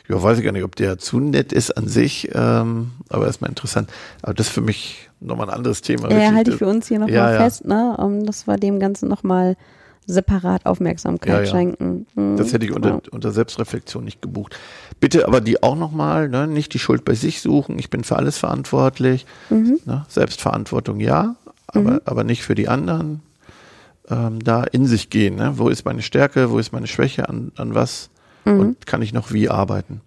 ja, 0.08 0.22
weiß 0.22 0.38
ich 0.38 0.44
gar 0.44 0.52
nicht, 0.52 0.64
ob 0.64 0.76
der 0.76 0.98
zu 0.98 1.20
nett 1.20 1.52
ist 1.52 1.70
an 1.76 1.88
sich, 1.88 2.28
ähm, 2.34 2.90
aber 3.08 3.26
erstmal 3.26 3.50
interessant. 3.50 3.90
Aber 4.20 4.34
das 4.34 4.48
ist 4.48 4.52
für 4.52 4.60
mich 4.60 5.08
nochmal 5.20 5.48
ein 5.48 5.54
anderes 5.54 5.80
Thema. 5.80 6.04
Ja, 6.04 6.16
Wirklich, 6.16 6.32
halte 6.32 6.50
ich 6.50 6.56
für 6.56 6.66
uns 6.66 6.88
hier 6.88 6.98
nochmal 6.98 7.14
Ja, 7.14 7.32
ja. 7.32 7.38
fest, 7.40 7.64
ne? 7.64 7.96
Um, 7.98 8.26
dass 8.26 8.46
wir 8.46 8.56
dem 8.56 8.80
Ganzen 8.80 9.08
nochmal 9.08 9.56
separat 10.06 10.66
Aufmerksamkeit 10.66 11.28
Ja, 11.32 11.40
ja. 11.40 11.46
schenken. 11.46 12.06
Mhm. 12.14 12.36
Das 12.36 12.52
hätte 12.52 12.64
ich 12.66 12.72
unter, 12.72 12.90
Ja. 12.90 13.00
unter 13.10 13.30
Selbstreflexion 13.32 14.04
nicht 14.04 14.20
gebucht. 14.22 14.56
Bitte 15.00 15.26
aber 15.26 15.40
die 15.40 15.62
auch 15.62 15.76
nochmal, 15.76 16.28
ne, 16.28 16.46
nicht 16.46 16.74
die 16.74 16.78
Schuld 16.78 17.04
bei 17.04 17.14
sich 17.14 17.40
suchen. 17.40 17.78
Ich 17.78 17.90
bin 17.90 18.04
für 18.04 18.16
alles 18.16 18.38
verantwortlich. 18.38 19.26
Mhm. 19.50 19.78
Ne, 19.84 20.04
Selbstverantwortung 20.08 21.00
ja, 21.00 21.36
aber, 21.66 22.02
aber 22.04 22.24
nicht 22.24 22.42
für 22.42 22.54
die 22.54 22.68
anderen. 22.68 23.20
Ähm, 24.10 24.42
da 24.42 24.64
in 24.64 24.86
sich 24.86 25.10
gehen. 25.10 25.36
Ne? 25.36 25.52
Wo 25.56 25.68
ist 25.68 25.84
meine 25.84 26.02
Stärke, 26.02 26.50
wo 26.50 26.58
ist 26.58 26.72
meine 26.72 26.88
Schwäche, 26.88 27.28
an, 27.28 27.52
an 27.56 27.74
was 27.74 28.10
Mhm. 28.44 28.58
und 28.60 28.86
kann 28.86 29.00
ich 29.02 29.12
noch 29.12 29.32
wie 29.32 29.48
arbeiten? 29.48 30.00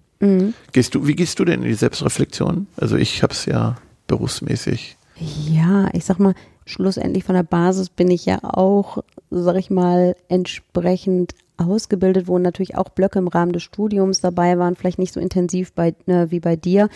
Gehst 0.74 0.96
du, 0.96 1.06
wie 1.08 1.16
gehst 1.16 1.40
du 1.40 1.46
denn 1.46 1.62
in 1.62 1.68
die 1.68 1.74
Selbstreflexion? 1.76 2.68
Also 2.78 2.98
ich 2.98 3.22
habe 3.24 3.32
es 3.34 3.46
ja 3.46 3.76
berufsmäßig. 4.08 4.98
Ja, 5.18 5.88
ich 5.94 6.04
sag 6.04 6.20
mal, 6.20 6.34
schlussendlich 6.66 7.24
von 7.24 7.36
der 7.36 7.44
Basis 7.44 7.90
bin 7.90 8.10
ich 8.10 8.26
ja 8.26 8.40
auch, 8.44 9.04
sag 9.30 9.56
ich 9.58 9.70
mal, 9.70 10.16
entsprechend 10.28 11.34
ausgebildet, 11.58 12.28
wo 12.28 12.38
natürlich 12.38 12.76
auch 12.78 12.90
Blöcke 12.90 13.20
im 13.20 13.28
Rahmen 13.28 13.54
des 13.54 13.64
Studiums 13.64 14.22
dabei 14.22 14.58
waren, 14.58 14.76
vielleicht 14.76 15.00
nicht 15.00 15.14
so 15.14 15.20
intensiv 15.20 15.74
bei, 15.74 15.96
ne, 16.06 16.32
wie 16.32 16.40
bei 16.40 16.56
dir. 16.56 16.90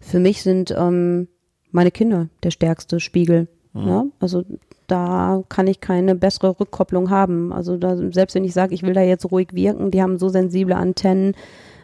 Für 0.00 0.20
mich 0.20 0.42
sind 0.42 0.72
ähm, 0.76 1.28
meine 1.72 1.90
Kinder 1.90 2.28
der 2.42 2.50
stärkste 2.50 3.00
Spiegel. 3.00 3.48
Ja? 3.74 4.06
Also 4.20 4.44
da 4.86 5.42
kann 5.48 5.66
ich 5.66 5.80
keine 5.80 6.14
bessere 6.14 6.58
Rückkopplung 6.58 7.10
haben. 7.10 7.52
Also 7.52 7.76
da, 7.76 7.96
selbst 8.12 8.34
wenn 8.34 8.44
ich 8.44 8.54
sage, 8.54 8.74
ich 8.74 8.82
will 8.82 8.94
da 8.94 9.02
jetzt 9.02 9.30
ruhig 9.30 9.48
wirken, 9.52 9.90
die 9.90 10.02
haben 10.02 10.18
so 10.18 10.28
sensible 10.28 10.76
Antennen, 10.76 11.34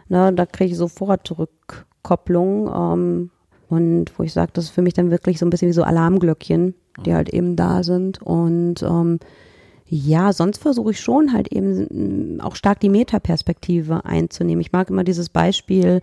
ne, 0.09 0.33
da 0.33 0.47
kriege 0.47 0.71
ich 0.71 0.76
sofort 0.76 1.37
Rückkopplung. 1.37 2.69
Ähm, 2.69 3.30
und 3.69 4.19
wo 4.19 4.25
ich 4.25 4.33
sage, 4.33 4.50
das 4.52 4.64
ist 4.64 4.71
für 4.71 4.83
mich 4.83 4.95
dann 4.95 5.11
wirklich 5.11 5.38
so 5.38 5.47
ein 5.47 5.50
bisschen 5.50 5.69
wie 5.69 5.75
so 5.75 5.85
Alarmglöckchen, 5.85 6.75
die 7.07 7.14
halt 7.14 7.28
eben 7.28 7.57
da 7.57 7.83
sind. 7.83 8.21
Und 8.21 8.83
ähm, 8.83 9.21
ja, 9.92 10.32
sonst 10.32 10.59
versuche 10.59 10.92
ich 10.92 11.00
schon 11.00 11.32
halt 11.32 11.52
eben 11.52 12.37
mm, 12.37 12.40
auch 12.40 12.54
stark 12.54 12.78
die 12.78 12.88
Metaperspektive 12.88 14.04
einzunehmen. 14.04 14.61
Ich 14.61 14.70
mag 14.70 14.88
immer 14.88 15.02
dieses 15.02 15.28
Beispiel, 15.28 16.00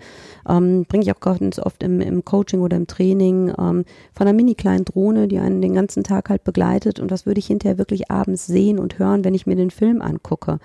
ähm, 0.47 0.85
bringe 0.85 1.03
ich 1.03 1.11
auch 1.13 1.21
ganz 1.21 1.57
oft 1.57 1.81
im, 1.83 2.01
im 2.01 2.25
Coaching 2.25 2.59
oder 2.59 2.75
im 2.75 2.87
Training, 2.87 3.47
ähm, 3.49 3.85
von 4.13 4.27
einer 4.27 4.33
mini 4.33 4.55
kleinen 4.55 4.83
Drohne, 4.83 5.29
die 5.29 5.39
einen 5.39 5.61
den 5.61 5.73
ganzen 5.73 6.03
Tag 6.03 6.29
halt 6.29 6.43
begleitet. 6.43 6.99
Und 6.99 7.11
das 7.11 7.25
würde 7.25 7.39
ich 7.39 7.47
hinterher 7.47 7.77
wirklich 7.77 8.11
abends 8.11 8.45
sehen 8.45 8.77
und 8.77 8.99
hören, 8.99 9.23
wenn 9.23 9.33
ich 9.33 9.47
mir 9.47 9.55
den 9.55 9.71
Film 9.71 10.01
angucke. 10.01 10.59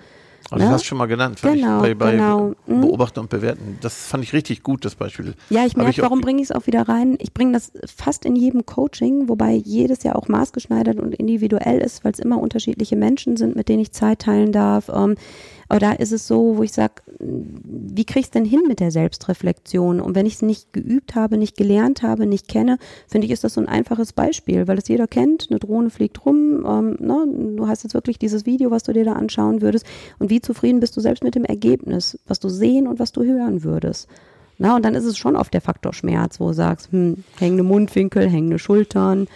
Das 0.49 0.59
Ne? 0.59 0.69
hast 0.69 0.81
du 0.83 0.87
schon 0.87 0.97
mal 0.97 1.05
genannt, 1.07 1.39
Genau, 1.41 1.77
ich, 1.77 1.81
bei, 1.81 1.93
bei 1.95 2.11
genau. 2.11 2.53
Mhm. 2.67 2.81
Beobachten 2.81 3.19
und 3.19 3.29
Bewerten. 3.29 3.77
Das 3.81 4.07
fand 4.07 4.23
ich 4.23 4.33
richtig 4.33 4.61
gut, 4.63 4.85
das 4.85 4.95
Beispiel. 4.95 5.33
Ja, 5.49 5.65
ich 5.65 5.75
merke, 5.75 6.01
warum 6.01 6.21
bringe 6.21 6.41
ich 6.41 6.49
es 6.49 6.51
auch 6.55 6.67
wieder 6.67 6.87
rein? 6.87 7.17
Ich 7.19 7.33
bringe 7.33 7.53
das 7.53 7.71
fast 7.85 8.25
in 8.25 8.35
jedem 8.35 8.65
Coaching, 8.65 9.29
wobei 9.29 9.53
jedes 9.53 10.03
ja 10.03 10.15
auch 10.15 10.27
maßgeschneidert 10.27 10.99
und 10.99 11.15
individuell 11.15 11.79
ist, 11.79 12.03
weil 12.03 12.11
es 12.11 12.19
immer 12.19 12.39
unterschiedliche 12.39 12.95
Menschen 12.95 13.37
sind, 13.37 13.55
mit 13.55 13.69
denen 13.69 13.81
ich 13.81 13.91
Zeit 13.93 14.19
teilen 14.19 14.51
darf. 14.51 14.89
Ähm, 14.93 15.15
aber 15.69 15.79
da 15.79 15.91
ist 15.93 16.11
es 16.11 16.27
so, 16.27 16.57
wo 16.57 16.63
ich 16.63 16.71
sage, 16.71 16.95
wie 17.19 18.05
ich 18.07 18.15
es 18.15 18.31
denn 18.31 18.45
hin 18.45 18.63
mit 18.67 18.79
der 18.79 18.91
Selbstreflexion? 18.91 19.99
Und 19.99 20.15
wenn 20.15 20.25
ich 20.25 20.35
es 20.35 20.41
nicht 20.41 20.73
geübt 20.73 21.15
habe, 21.15 21.37
nicht 21.37 21.57
gelernt 21.57 22.03
habe, 22.03 22.25
nicht 22.25 22.47
kenne, 22.47 22.77
finde 23.07 23.25
ich, 23.25 23.31
ist 23.31 23.43
das 23.43 23.53
so 23.53 23.61
ein 23.61 23.67
einfaches 23.67 24.13
Beispiel, 24.13 24.67
weil 24.67 24.77
es 24.77 24.87
jeder 24.87 25.07
kennt. 25.07 25.47
Eine 25.49 25.59
Drohne 25.59 25.89
fliegt 25.89 26.25
rum, 26.25 26.65
ähm, 26.67 26.97
ne? 26.99 27.55
du 27.55 27.67
hast 27.67 27.83
jetzt 27.83 27.93
wirklich 27.93 28.19
dieses 28.19 28.45
Video, 28.45 28.71
was 28.71 28.83
du 28.83 28.93
dir 28.93 29.05
da 29.05 29.13
anschauen 29.13 29.61
würdest. 29.61 29.85
Und 30.19 30.29
wie 30.29 30.41
zufrieden 30.41 30.79
bist 30.79 30.95
du 30.97 31.01
selbst 31.01 31.23
mit 31.23 31.35
dem 31.35 31.45
Ergebnis, 31.45 32.19
was 32.27 32.39
du 32.39 32.49
sehen 32.49 32.87
und 32.87 32.99
was 32.99 33.11
du 33.11 33.23
hören 33.23 33.63
würdest? 33.63 34.07
Na, 34.57 34.75
und 34.75 34.85
dann 34.85 34.95
ist 34.95 35.05
es 35.05 35.17
schon 35.17 35.35
oft 35.35 35.53
der 35.53 35.61
Faktor 35.61 35.93
Schmerz, 35.93 36.39
wo 36.39 36.47
du 36.47 36.53
sagst, 36.53 36.91
hm, 36.91 37.23
hängende 37.39 37.63
Mundwinkel, 37.63 38.29
hängende 38.29 38.59
Schultern, 38.59 39.27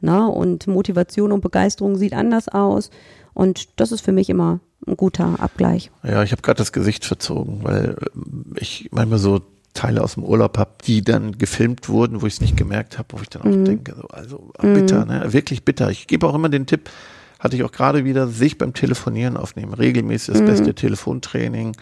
na, 0.00 0.26
und 0.26 0.66
Motivation 0.66 1.30
und 1.30 1.42
Begeisterung 1.42 1.96
sieht 1.96 2.14
anders 2.14 2.48
aus. 2.48 2.90
Und 3.34 3.68
das 3.80 3.92
ist 3.92 4.02
für 4.02 4.12
mich 4.12 4.28
immer 4.30 4.60
ein 4.86 4.96
guter 4.96 5.38
Abgleich. 5.40 5.90
Ja, 6.02 6.22
ich 6.22 6.32
habe 6.32 6.42
gerade 6.42 6.58
das 6.58 6.72
Gesicht 6.72 7.04
verzogen, 7.04 7.60
weil 7.62 7.96
ähm, 8.14 8.54
ich 8.58 8.88
manchmal 8.92 9.18
so 9.18 9.40
Teile 9.74 10.02
aus 10.02 10.14
dem 10.14 10.24
Urlaub 10.24 10.58
habe, 10.58 10.72
die 10.86 11.02
dann 11.02 11.38
gefilmt 11.38 11.88
wurden, 11.88 12.20
wo 12.20 12.26
ich 12.26 12.34
es 12.34 12.40
nicht 12.42 12.56
gemerkt 12.58 12.98
habe, 12.98 13.08
wo 13.12 13.22
ich 13.22 13.30
dann 13.30 13.42
auch 13.42 13.46
Mhm. 13.46 13.64
denke, 13.64 13.94
so, 13.96 14.06
also 14.08 14.52
bitter, 14.60 15.06
ne? 15.06 15.32
wirklich 15.32 15.64
bitter. 15.64 15.90
Ich 15.90 16.06
gebe 16.08 16.26
auch 16.26 16.34
immer 16.34 16.50
den 16.50 16.66
Tipp, 16.66 16.90
hatte 17.38 17.56
ich 17.56 17.64
auch 17.64 17.72
gerade 17.72 18.04
wieder, 18.04 18.28
sich 18.28 18.58
beim 18.58 18.74
Telefonieren 18.74 19.36
aufnehmen, 19.38 19.72
regelmäßig 19.72 20.28
Mhm. 20.34 20.38
das 20.38 20.46
beste 20.46 20.74
Telefontraining, 20.74 21.74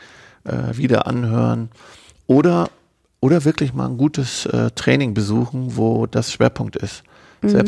äh, 0.44 0.76
wieder 0.76 1.06
anhören 1.06 1.70
oder 2.26 2.70
oder 3.22 3.44
wirklich 3.44 3.74
mal 3.74 3.86
ein 3.86 3.98
gutes 3.98 4.46
äh, 4.46 4.70
Training 4.70 5.12
besuchen, 5.12 5.76
wo 5.76 6.06
das 6.06 6.32
Schwerpunkt 6.32 6.76
ist. 6.76 7.02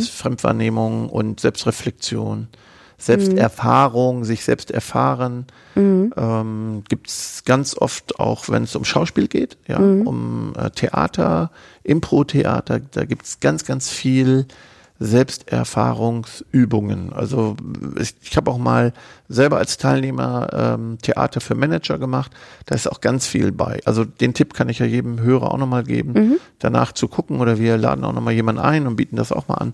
Selbstfremdwahrnehmung 0.07 1.09
und 1.09 1.41
Selbstreflexion, 1.41 2.49
Selbsterfahrung, 3.02 4.25
sich 4.25 4.44
selbst 4.44 4.71
erfahren. 4.71 5.47
Ähm, 6.16 6.85
Gibt 6.88 7.09
es 7.09 7.42
ganz 7.44 7.76
oft 7.76 8.18
auch, 8.21 8.49
wenn 8.49 8.64
es 8.64 8.76
um 8.76 8.85
Schauspiel 8.85 9.28
geht, 9.28 9.56
ja, 9.66 9.78
um 9.78 10.52
äh, 10.56 10.71
Theater, 10.71 11.50
Impro-Theater, 11.82 12.80
da 12.80 13.04
gibt 13.04 13.25
es 13.25 13.40
ganz, 13.40 13.64
ganz 13.64 13.90
viel 13.90 14.47
Selbsterfahrungsübungen. 15.02 17.12
Also 17.12 17.56
ich, 17.99 18.14
ich 18.23 18.37
habe 18.37 18.50
auch 18.50 18.59
mal 18.59 18.92
selber 19.28 19.59
als 19.59 19.78
Teilnehmer 19.78 20.49
ähm, 20.52 20.99
Theater 21.00 21.40
für 21.40 21.54
Manager 21.54 21.99
gemacht. 21.99 22.32
Da 22.66 22.75
ist 22.75 22.90
auch 22.90 23.00
ganz 23.00 23.26
viel 23.26 23.52
bei. 23.52 23.80
Also 23.85 24.04
den 24.04 24.35
Tipp 24.35 24.54
kann 24.54 24.68
ich 24.68 24.78
ja 24.78 24.87
jedem 24.87 25.21
Hörer 25.21 25.52
auch 25.52 25.59
nochmal 25.59 25.85
geben, 25.85 26.38
danach 26.59 26.92
zu 26.92 27.09
gucken 27.09 27.40
oder 27.40 27.59
wir 27.59 27.76
laden 27.76 28.04
auch 28.04 28.12
nochmal 28.12 28.35
jemanden 28.35 28.61
ein 28.61 28.87
und 28.87 28.97
bieten 28.97 29.16
das 29.16 29.32
auch 29.32 29.49
mal 29.49 29.56
an. 29.56 29.73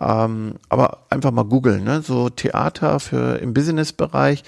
Ähm, 0.00 0.54
aber 0.68 0.98
einfach 1.10 1.32
mal 1.32 1.44
googeln, 1.44 1.84
ne? 1.84 2.02
so 2.02 2.28
Theater 2.28 3.00
für 3.00 3.38
im 3.38 3.52
Businessbereich 3.52 4.44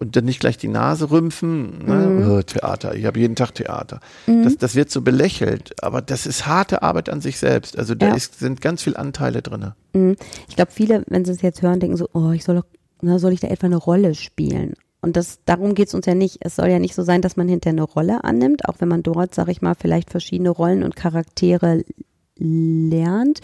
und 0.00 0.16
dann 0.16 0.24
nicht 0.24 0.40
gleich 0.40 0.56
die 0.56 0.68
Nase 0.68 1.10
rümpfen. 1.10 1.84
Ne? 1.86 2.26
Oh, 2.28 2.42
Theater, 2.42 2.94
ich 2.94 3.04
habe 3.04 3.20
jeden 3.20 3.36
Tag 3.36 3.54
Theater. 3.54 4.00
Das, 4.26 4.56
das 4.56 4.74
wird 4.74 4.90
so 4.90 5.02
belächelt, 5.02 5.74
aber 5.82 6.00
das 6.00 6.26
ist 6.26 6.46
harte 6.46 6.82
Arbeit 6.82 7.08
an 7.10 7.20
sich 7.20 7.38
selbst. 7.38 7.78
Also 7.78 7.94
da 7.94 8.08
Ja. 8.08 8.14
ist, 8.14 8.38
sind 8.38 8.60
ganz 8.62 8.82
viele 8.82 8.98
Anteile 8.98 9.42
drin. 9.42 9.72
Mhm. 9.92 10.16
Ich 10.48 10.56
glaube, 10.56 10.72
viele, 10.72 11.04
wenn 11.08 11.24
sie 11.24 11.32
es 11.32 11.42
jetzt 11.42 11.60
hören, 11.62 11.80
denken 11.80 11.96
so, 11.98 12.08
oh, 12.14 12.30
ich 12.32 12.44
soll 12.44 12.56
doch, 12.56 12.64
na, 13.02 13.18
soll 13.18 13.32
ich 13.32 13.40
da 13.40 13.48
etwa 13.48 13.66
eine 13.66 13.76
Rolle 13.76 14.14
spielen? 14.14 14.72
Und 15.02 15.16
das, 15.16 15.38
darum 15.44 15.74
geht's 15.74 15.94
uns 15.94 16.04
ja 16.06 16.14
nicht. 16.14 16.38
Es 16.40 16.56
soll 16.56 16.68
ja 16.68 16.78
nicht 16.78 16.94
so 16.94 17.02
sein, 17.02 17.22
dass 17.22 17.36
man 17.36 17.48
hinterher 17.48 17.72
eine 17.74 17.82
Rolle 17.82 18.24
annimmt, 18.24 18.68
auch 18.68 18.76
wenn 18.80 18.88
man 18.88 19.02
dort, 19.02 19.34
sag 19.34 19.48
ich 19.48 19.62
mal, 19.62 19.74
vielleicht 19.74 20.10
verschiedene 20.10 20.50
Rollen 20.50 20.82
und 20.82 20.96
Charaktere 20.96 21.84
lernt, 22.40 23.40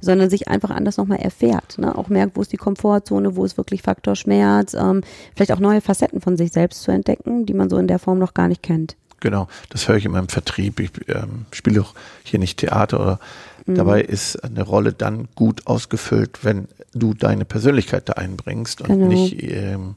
sondern 0.00 0.28
sich 0.30 0.48
einfach 0.48 0.70
anders 0.70 0.96
nochmal 0.98 1.18
erfährt. 1.20 1.78
Ne? 1.78 1.96
Auch 1.96 2.08
merkt, 2.08 2.36
wo 2.36 2.42
ist 2.42 2.52
die 2.52 2.56
Komfortzone, 2.58 3.36
wo 3.36 3.44
ist 3.44 3.56
wirklich 3.56 3.82
Faktor 3.82 4.16
Schmerz, 4.16 4.74
ähm, 4.74 5.02
vielleicht 5.34 5.52
auch 5.52 5.60
neue 5.60 5.80
Facetten 5.80 6.20
von 6.20 6.36
sich 6.36 6.52
selbst 6.52 6.82
zu 6.82 6.90
entdecken, 6.92 7.46
die 7.46 7.54
man 7.54 7.70
so 7.70 7.78
in 7.78 7.88
der 7.88 7.98
Form 7.98 8.18
noch 8.18 8.34
gar 8.34 8.48
nicht 8.48 8.62
kennt. 8.62 8.96
Genau, 9.20 9.48
das 9.70 9.88
höre 9.88 9.96
ich 9.96 10.04
in 10.04 10.12
meinem 10.12 10.28
Vertrieb. 10.28 10.80
Ich 10.80 10.90
ähm, 11.08 11.46
spiele 11.50 11.80
auch 11.80 11.94
hier 12.24 12.38
nicht 12.38 12.58
Theater 12.58 13.00
oder 13.00 13.20
dabei 13.66 14.02
ist 14.02 14.44
eine 14.44 14.62
Rolle 14.62 14.92
dann 14.92 15.28
gut 15.34 15.66
ausgefüllt, 15.66 16.40
wenn 16.44 16.68
du 16.92 17.14
deine 17.14 17.46
Persönlichkeit 17.46 18.06
da 18.10 18.14
einbringst 18.14 18.82
und 18.82 18.88
Genau. 18.88 19.06
nicht 19.06 19.42
ähm, 19.42 19.94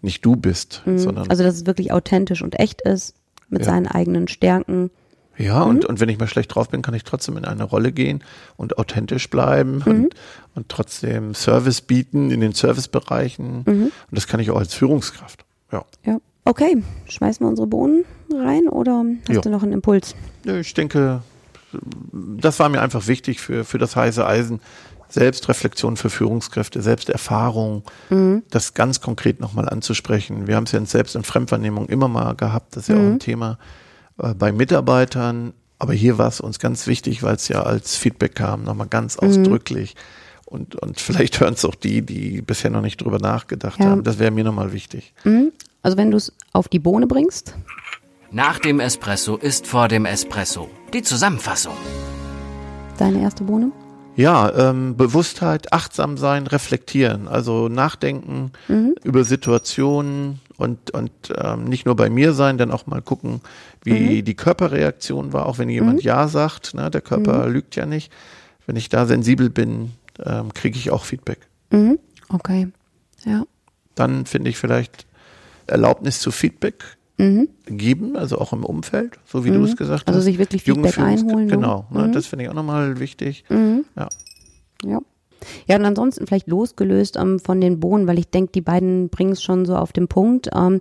nicht 0.00 0.24
du 0.24 0.36
bist, 0.36 0.82
Mhm. 0.86 0.98
sondern 0.98 1.28
Also, 1.30 1.42
dass 1.42 1.54
es 1.56 1.66
wirklich 1.66 1.92
authentisch 1.92 2.40
und 2.42 2.58
echt 2.58 2.80
ist, 2.82 3.14
mit 3.50 3.60
Ja. 3.62 3.66
seinen 3.72 3.86
eigenen 3.86 4.28
Stärken. 4.28 4.90
Ja, 5.36 5.64
Mhm. 5.64 5.70
und, 5.70 5.84
und 5.84 6.00
wenn 6.00 6.08
ich 6.08 6.18
mal 6.18 6.28
schlecht 6.28 6.54
drauf 6.54 6.68
bin, 6.68 6.82
kann 6.82 6.94
ich 6.94 7.02
trotzdem 7.04 7.36
in 7.36 7.44
eine 7.44 7.64
Rolle 7.64 7.90
gehen 7.92 8.22
und 8.56 8.78
authentisch 8.78 9.28
bleiben 9.30 9.82
Mhm. 9.84 9.92
und, 9.92 10.14
und 10.54 10.68
trotzdem 10.68 11.34
Service 11.34 11.80
bieten 11.80 12.30
in 12.30 12.40
den 12.40 12.52
Servicebereichen. 12.52 13.62
Mhm. 13.66 13.82
Und 13.84 13.92
das 14.10 14.26
kann 14.26 14.40
ich 14.40 14.50
auch 14.50 14.58
als 14.58 14.74
Führungskraft. 14.74 15.44
Ja. 15.72 15.84
Ja. 16.04 16.18
Okay, 16.44 16.82
schmeißen 17.08 17.44
wir 17.44 17.48
unsere 17.48 17.66
Bohnen 17.66 18.04
rein 18.32 18.68
oder 18.68 19.04
hast 19.28 19.34
Ja. 19.34 19.40
du 19.40 19.48
noch 19.50 19.62
einen 19.62 19.72
Impuls? 19.72 20.14
Nö, 20.44 20.60
Ich 20.60 20.74
denke, 20.74 21.22
das 22.12 22.60
war 22.60 22.68
mir 22.68 22.80
einfach 22.82 23.06
wichtig 23.08 23.40
für, 23.40 23.64
für 23.64 23.78
das 23.78 23.96
heiße 23.96 24.24
Eisen. 24.26 24.60
Selbstreflexion 25.08 25.96
für 25.96 26.10
Führungskräfte, 26.10 26.82
Selbsterfahrung, 26.82 27.82
Mhm. 28.10 28.42
das 28.50 28.74
ganz 28.74 29.00
konkret 29.00 29.38
nochmal 29.40 29.68
anzusprechen. 29.68 30.46
Wir 30.48 30.56
haben 30.56 30.64
es 30.64 30.72
ja 30.72 30.78
in 30.78 30.86
Selbst- 30.86 31.14
und 31.16 31.26
Fremdwahrnehmung 31.26 31.86
immer 31.88 32.08
mal 32.08 32.34
gehabt. 32.34 32.76
Das 32.76 32.84
ist 32.84 32.88
ja 32.88 32.96
Mhm. 32.96 33.00
auch 33.00 33.12
ein 33.12 33.18
Thema 33.20 33.58
äh, 34.18 34.34
bei 34.34 34.52
Mitarbeitern. 34.52 35.52
Aber 35.78 35.92
hier 35.92 36.18
war 36.18 36.28
es 36.28 36.40
uns 36.40 36.58
ganz 36.58 36.86
wichtig, 36.86 37.22
weil 37.22 37.34
es 37.36 37.48
ja 37.48 37.62
als 37.62 37.96
Feedback 37.96 38.34
kam, 38.36 38.62
nochmal 38.64 38.86
ganz 38.86 39.20
Mhm. 39.20 39.28
ausdrücklich. 39.28 39.94
Und, 40.46 40.76
und 40.76 41.00
vielleicht 41.00 41.40
hören 41.40 41.54
es 41.54 41.64
auch 41.64 41.74
die, 41.74 42.02
die 42.02 42.40
bisher 42.42 42.70
noch 42.70 42.80
nicht 42.82 43.00
drüber 43.02 43.18
nachgedacht 43.18 43.80
Ja. 43.80 43.86
haben. 43.86 44.04
Das 44.04 44.18
wäre 44.18 44.30
mir 44.30 44.44
nochmal 44.44 44.72
wichtig. 44.72 45.12
Mhm. 45.24 45.52
Also, 45.82 45.96
wenn 45.96 46.10
du 46.10 46.16
es 46.16 46.32
auf 46.52 46.68
die 46.68 46.78
Bohne 46.78 47.06
bringst, 47.06 47.54
Nach 48.30 48.58
dem 48.58 48.80
Espresso 48.80 49.36
ist 49.36 49.66
vor 49.66 49.86
dem 49.88 50.06
Espresso. 50.06 50.68
Die 50.92 51.02
Zusammenfassung. 51.02 51.74
deine 52.98 53.20
erste 53.22 53.44
Bohne. 53.44 53.70
Ja, 54.16 54.70
ähm, 54.70 54.96
Bewusstheit, 54.96 55.72
achtsam 55.72 56.16
sein, 56.16 56.46
reflektieren, 56.46 57.26
also 57.28 57.68
nachdenken 57.68 58.52
über 59.02 59.24
Situationen 59.24 60.40
und, 60.56 60.90
und 60.92 61.10
ähm, 61.36 61.64
nicht 61.64 61.84
nur 61.86 61.96
bei 61.96 62.08
mir 62.10 62.32
sein, 62.32 62.58
dann 62.58 62.70
auch 62.70 62.86
mal 62.86 63.02
gucken, 63.02 63.40
wie 63.82 64.22
die 64.22 64.34
Körperreaktion 64.34 65.32
war, 65.32 65.46
auch 65.46 65.58
wenn 65.58 65.68
jemand 65.68 66.02
Ja 66.02 66.28
sagt, 66.28 66.74
ne, 66.74 66.90
der 66.90 67.00
Körper 67.00 67.48
lügt 67.48 67.76
ja 67.76 67.86
nicht. 67.86 68.12
Wenn 68.66 68.76
ich 68.76 68.88
da 68.88 69.04
sensibel 69.06 69.50
bin, 69.50 69.92
ähm, 70.24 70.54
kriege 70.54 70.78
ich 70.78 70.90
auch 70.90 71.04
Feedback. 71.04 71.38
Mhm. 71.70 71.98
Okay. 72.28 72.68
Ja. 73.24 73.44
Dann 73.94 74.26
finde 74.26 74.50
ich 74.50 74.56
vielleicht 74.56 75.06
Erlaubnis 75.66 76.20
zu 76.20 76.30
Feedback 76.30 76.84
Mhm. 77.16 77.48
geben, 77.66 78.16
also 78.16 78.38
auch 78.38 78.52
im 78.52 78.64
Umfeld, 78.64 79.20
so 79.24 79.44
wie 79.44 79.50
du 79.52 79.62
es 79.62 79.76
gesagt 79.76 80.08
Also 80.08 80.18
hast. 80.18 80.24
sich 80.24 80.38
wirklich 80.38 80.64
Feedback 80.64 80.98
einholen, 80.98 81.46
ne? 81.46 81.52
Genau, 81.52 81.86
ne, 81.90 82.08
Mhm. 82.08 82.12
das 82.12 82.26
finde 82.26 82.44
ich 82.44 82.50
auch 82.50 82.54
nochmal 82.54 82.98
wichtig. 82.98 83.44
Ja. 83.96 84.08
Ja. 84.84 84.98
Ja, 85.66 85.76
und 85.76 85.84
ansonsten 85.84 86.26
vielleicht 86.26 86.48
losgelöst 86.48 87.16
ähm, 87.16 87.38
von 87.38 87.60
den 87.60 87.80
Bohnen, 87.80 88.06
weil 88.06 88.18
ich 88.18 88.28
denke, 88.28 88.52
die 88.52 88.60
beiden 88.60 89.08
bringen 89.08 89.32
es 89.32 89.42
schon 89.42 89.64
so 89.64 89.76
auf 89.76 89.92
den 89.92 90.08
Punkt. 90.08 90.50
Ähm, 90.54 90.80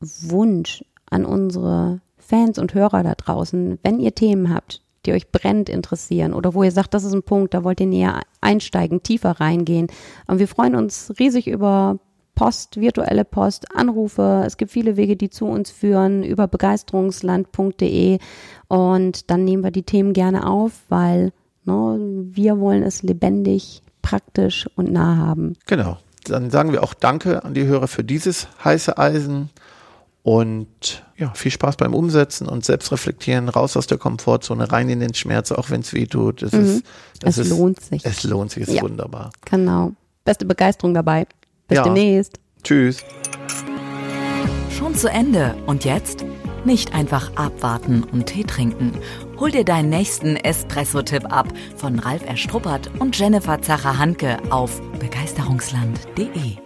Wunsch 0.00 0.84
an 1.10 1.24
unsere 1.24 2.00
Fans 2.18 2.58
und 2.58 2.74
Hörer 2.74 3.02
da 3.02 3.14
draußen, 3.14 3.78
wenn 3.82 4.00
ihr 4.00 4.14
Themen 4.14 4.52
habt, 4.52 4.82
die 5.06 5.12
euch 5.12 5.30
brennend 5.30 5.68
interessieren 5.68 6.32
oder 6.32 6.54
wo 6.54 6.62
ihr 6.62 6.72
sagt, 6.72 6.94
das 6.94 7.04
ist 7.04 7.12
ein 7.12 7.22
Punkt, 7.22 7.54
da 7.54 7.64
wollt 7.64 7.80
ihr 7.80 7.86
näher 7.86 8.22
einsteigen, 8.40 9.02
tiefer 9.02 9.32
reingehen. 9.40 9.88
Und 10.26 10.38
wir 10.38 10.48
freuen 10.48 10.74
uns 10.74 11.12
riesig 11.18 11.46
über 11.46 11.98
Post, 12.34 12.80
virtuelle 12.80 13.24
Post, 13.24 13.76
Anrufe. 13.76 14.42
Es 14.44 14.56
gibt 14.56 14.72
viele 14.72 14.96
Wege, 14.96 15.16
die 15.16 15.30
zu 15.30 15.46
uns 15.46 15.70
führen 15.70 16.24
über 16.24 16.48
begeisterungsland.de 16.48 18.18
und 18.68 19.30
dann 19.30 19.44
nehmen 19.44 19.62
wir 19.62 19.70
die 19.70 19.84
Themen 19.84 20.12
gerne 20.12 20.48
auf, 20.48 20.72
weil 20.88 21.32
ne, 21.64 21.98
wir 22.32 22.58
wollen 22.58 22.82
es 22.82 23.02
lebendig, 23.02 23.82
praktisch 24.02 24.68
und 24.76 24.92
nah 24.92 25.16
haben. 25.16 25.54
Genau. 25.66 25.98
Dann 26.24 26.50
sagen 26.50 26.72
wir 26.72 26.82
auch 26.82 26.94
Danke 26.94 27.44
an 27.44 27.54
die 27.54 27.66
Hörer 27.66 27.86
für 27.88 28.02
dieses 28.04 28.48
heiße 28.64 28.96
Eisen 28.96 29.50
und 30.22 31.04
ja, 31.18 31.32
viel 31.34 31.50
Spaß 31.52 31.76
beim 31.76 31.92
Umsetzen 31.92 32.48
und 32.48 32.64
Selbstreflektieren, 32.64 33.50
raus 33.50 33.76
aus 33.76 33.86
der 33.86 33.98
Komfortzone, 33.98 34.72
rein 34.72 34.88
in 34.88 35.00
den 35.00 35.12
Schmerz, 35.12 35.52
auch 35.52 35.68
wenn 35.68 35.82
es 35.82 35.92
weh 35.92 36.06
tut. 36.06 36.40
Das 36.42 36.54
ist, 36.54 36.84
das 37.20 37.36
Mhm. 37.36 37.42
Es 37.42 37.46
ist, 37.46 37.50
lohnt 37.50 37.80
sich. 37.80 38.04
Es 38.06 38.22
lohnt 38.24 38.50
sich, 38.50 38.62
ist 38.62 38.72
Ja. 38.74 38.82
wunderbar. 38.82 39.30
Genau. 39.44 39.92
Beste 40.24 40.46
Begeisterung 40.46 40.94
dabei. 40.94 41.26
Bis 41.68 41.76
Ja. 41.76 41.84
demnächst. 41.84 42.38
Tschüss. 42.62 43.04
Schon 44.70 44.94
zu 44.94 45.08
Ende. 45.10 45.54
Und 45.66 45.84
jetzt? 45.84 46.24
Nicht 46.64 46.94
einfach 46.94 47.30
abwarten 47.36 48.02
und 48.10 48.24
Tee 48.26 48.44
trinken. 48.44 48.92
Hol 49.44 49.50
dir 49.50 49.62
deinen 49.62 49.90
nächsten 49.90 50.36
Espresso-Tipp 50.36 51.30
ab 51.30 51.46
von 51.76 51.98
Ralf 51.98 52.24
Erstruppert 52.24 52.90
und 52.98 53.18
Jennifer 53.18 53.60
Zacher-Hanke 53.60 54.38
auf 54.48 54.80
begeisterungsland.de. 54.98 56.63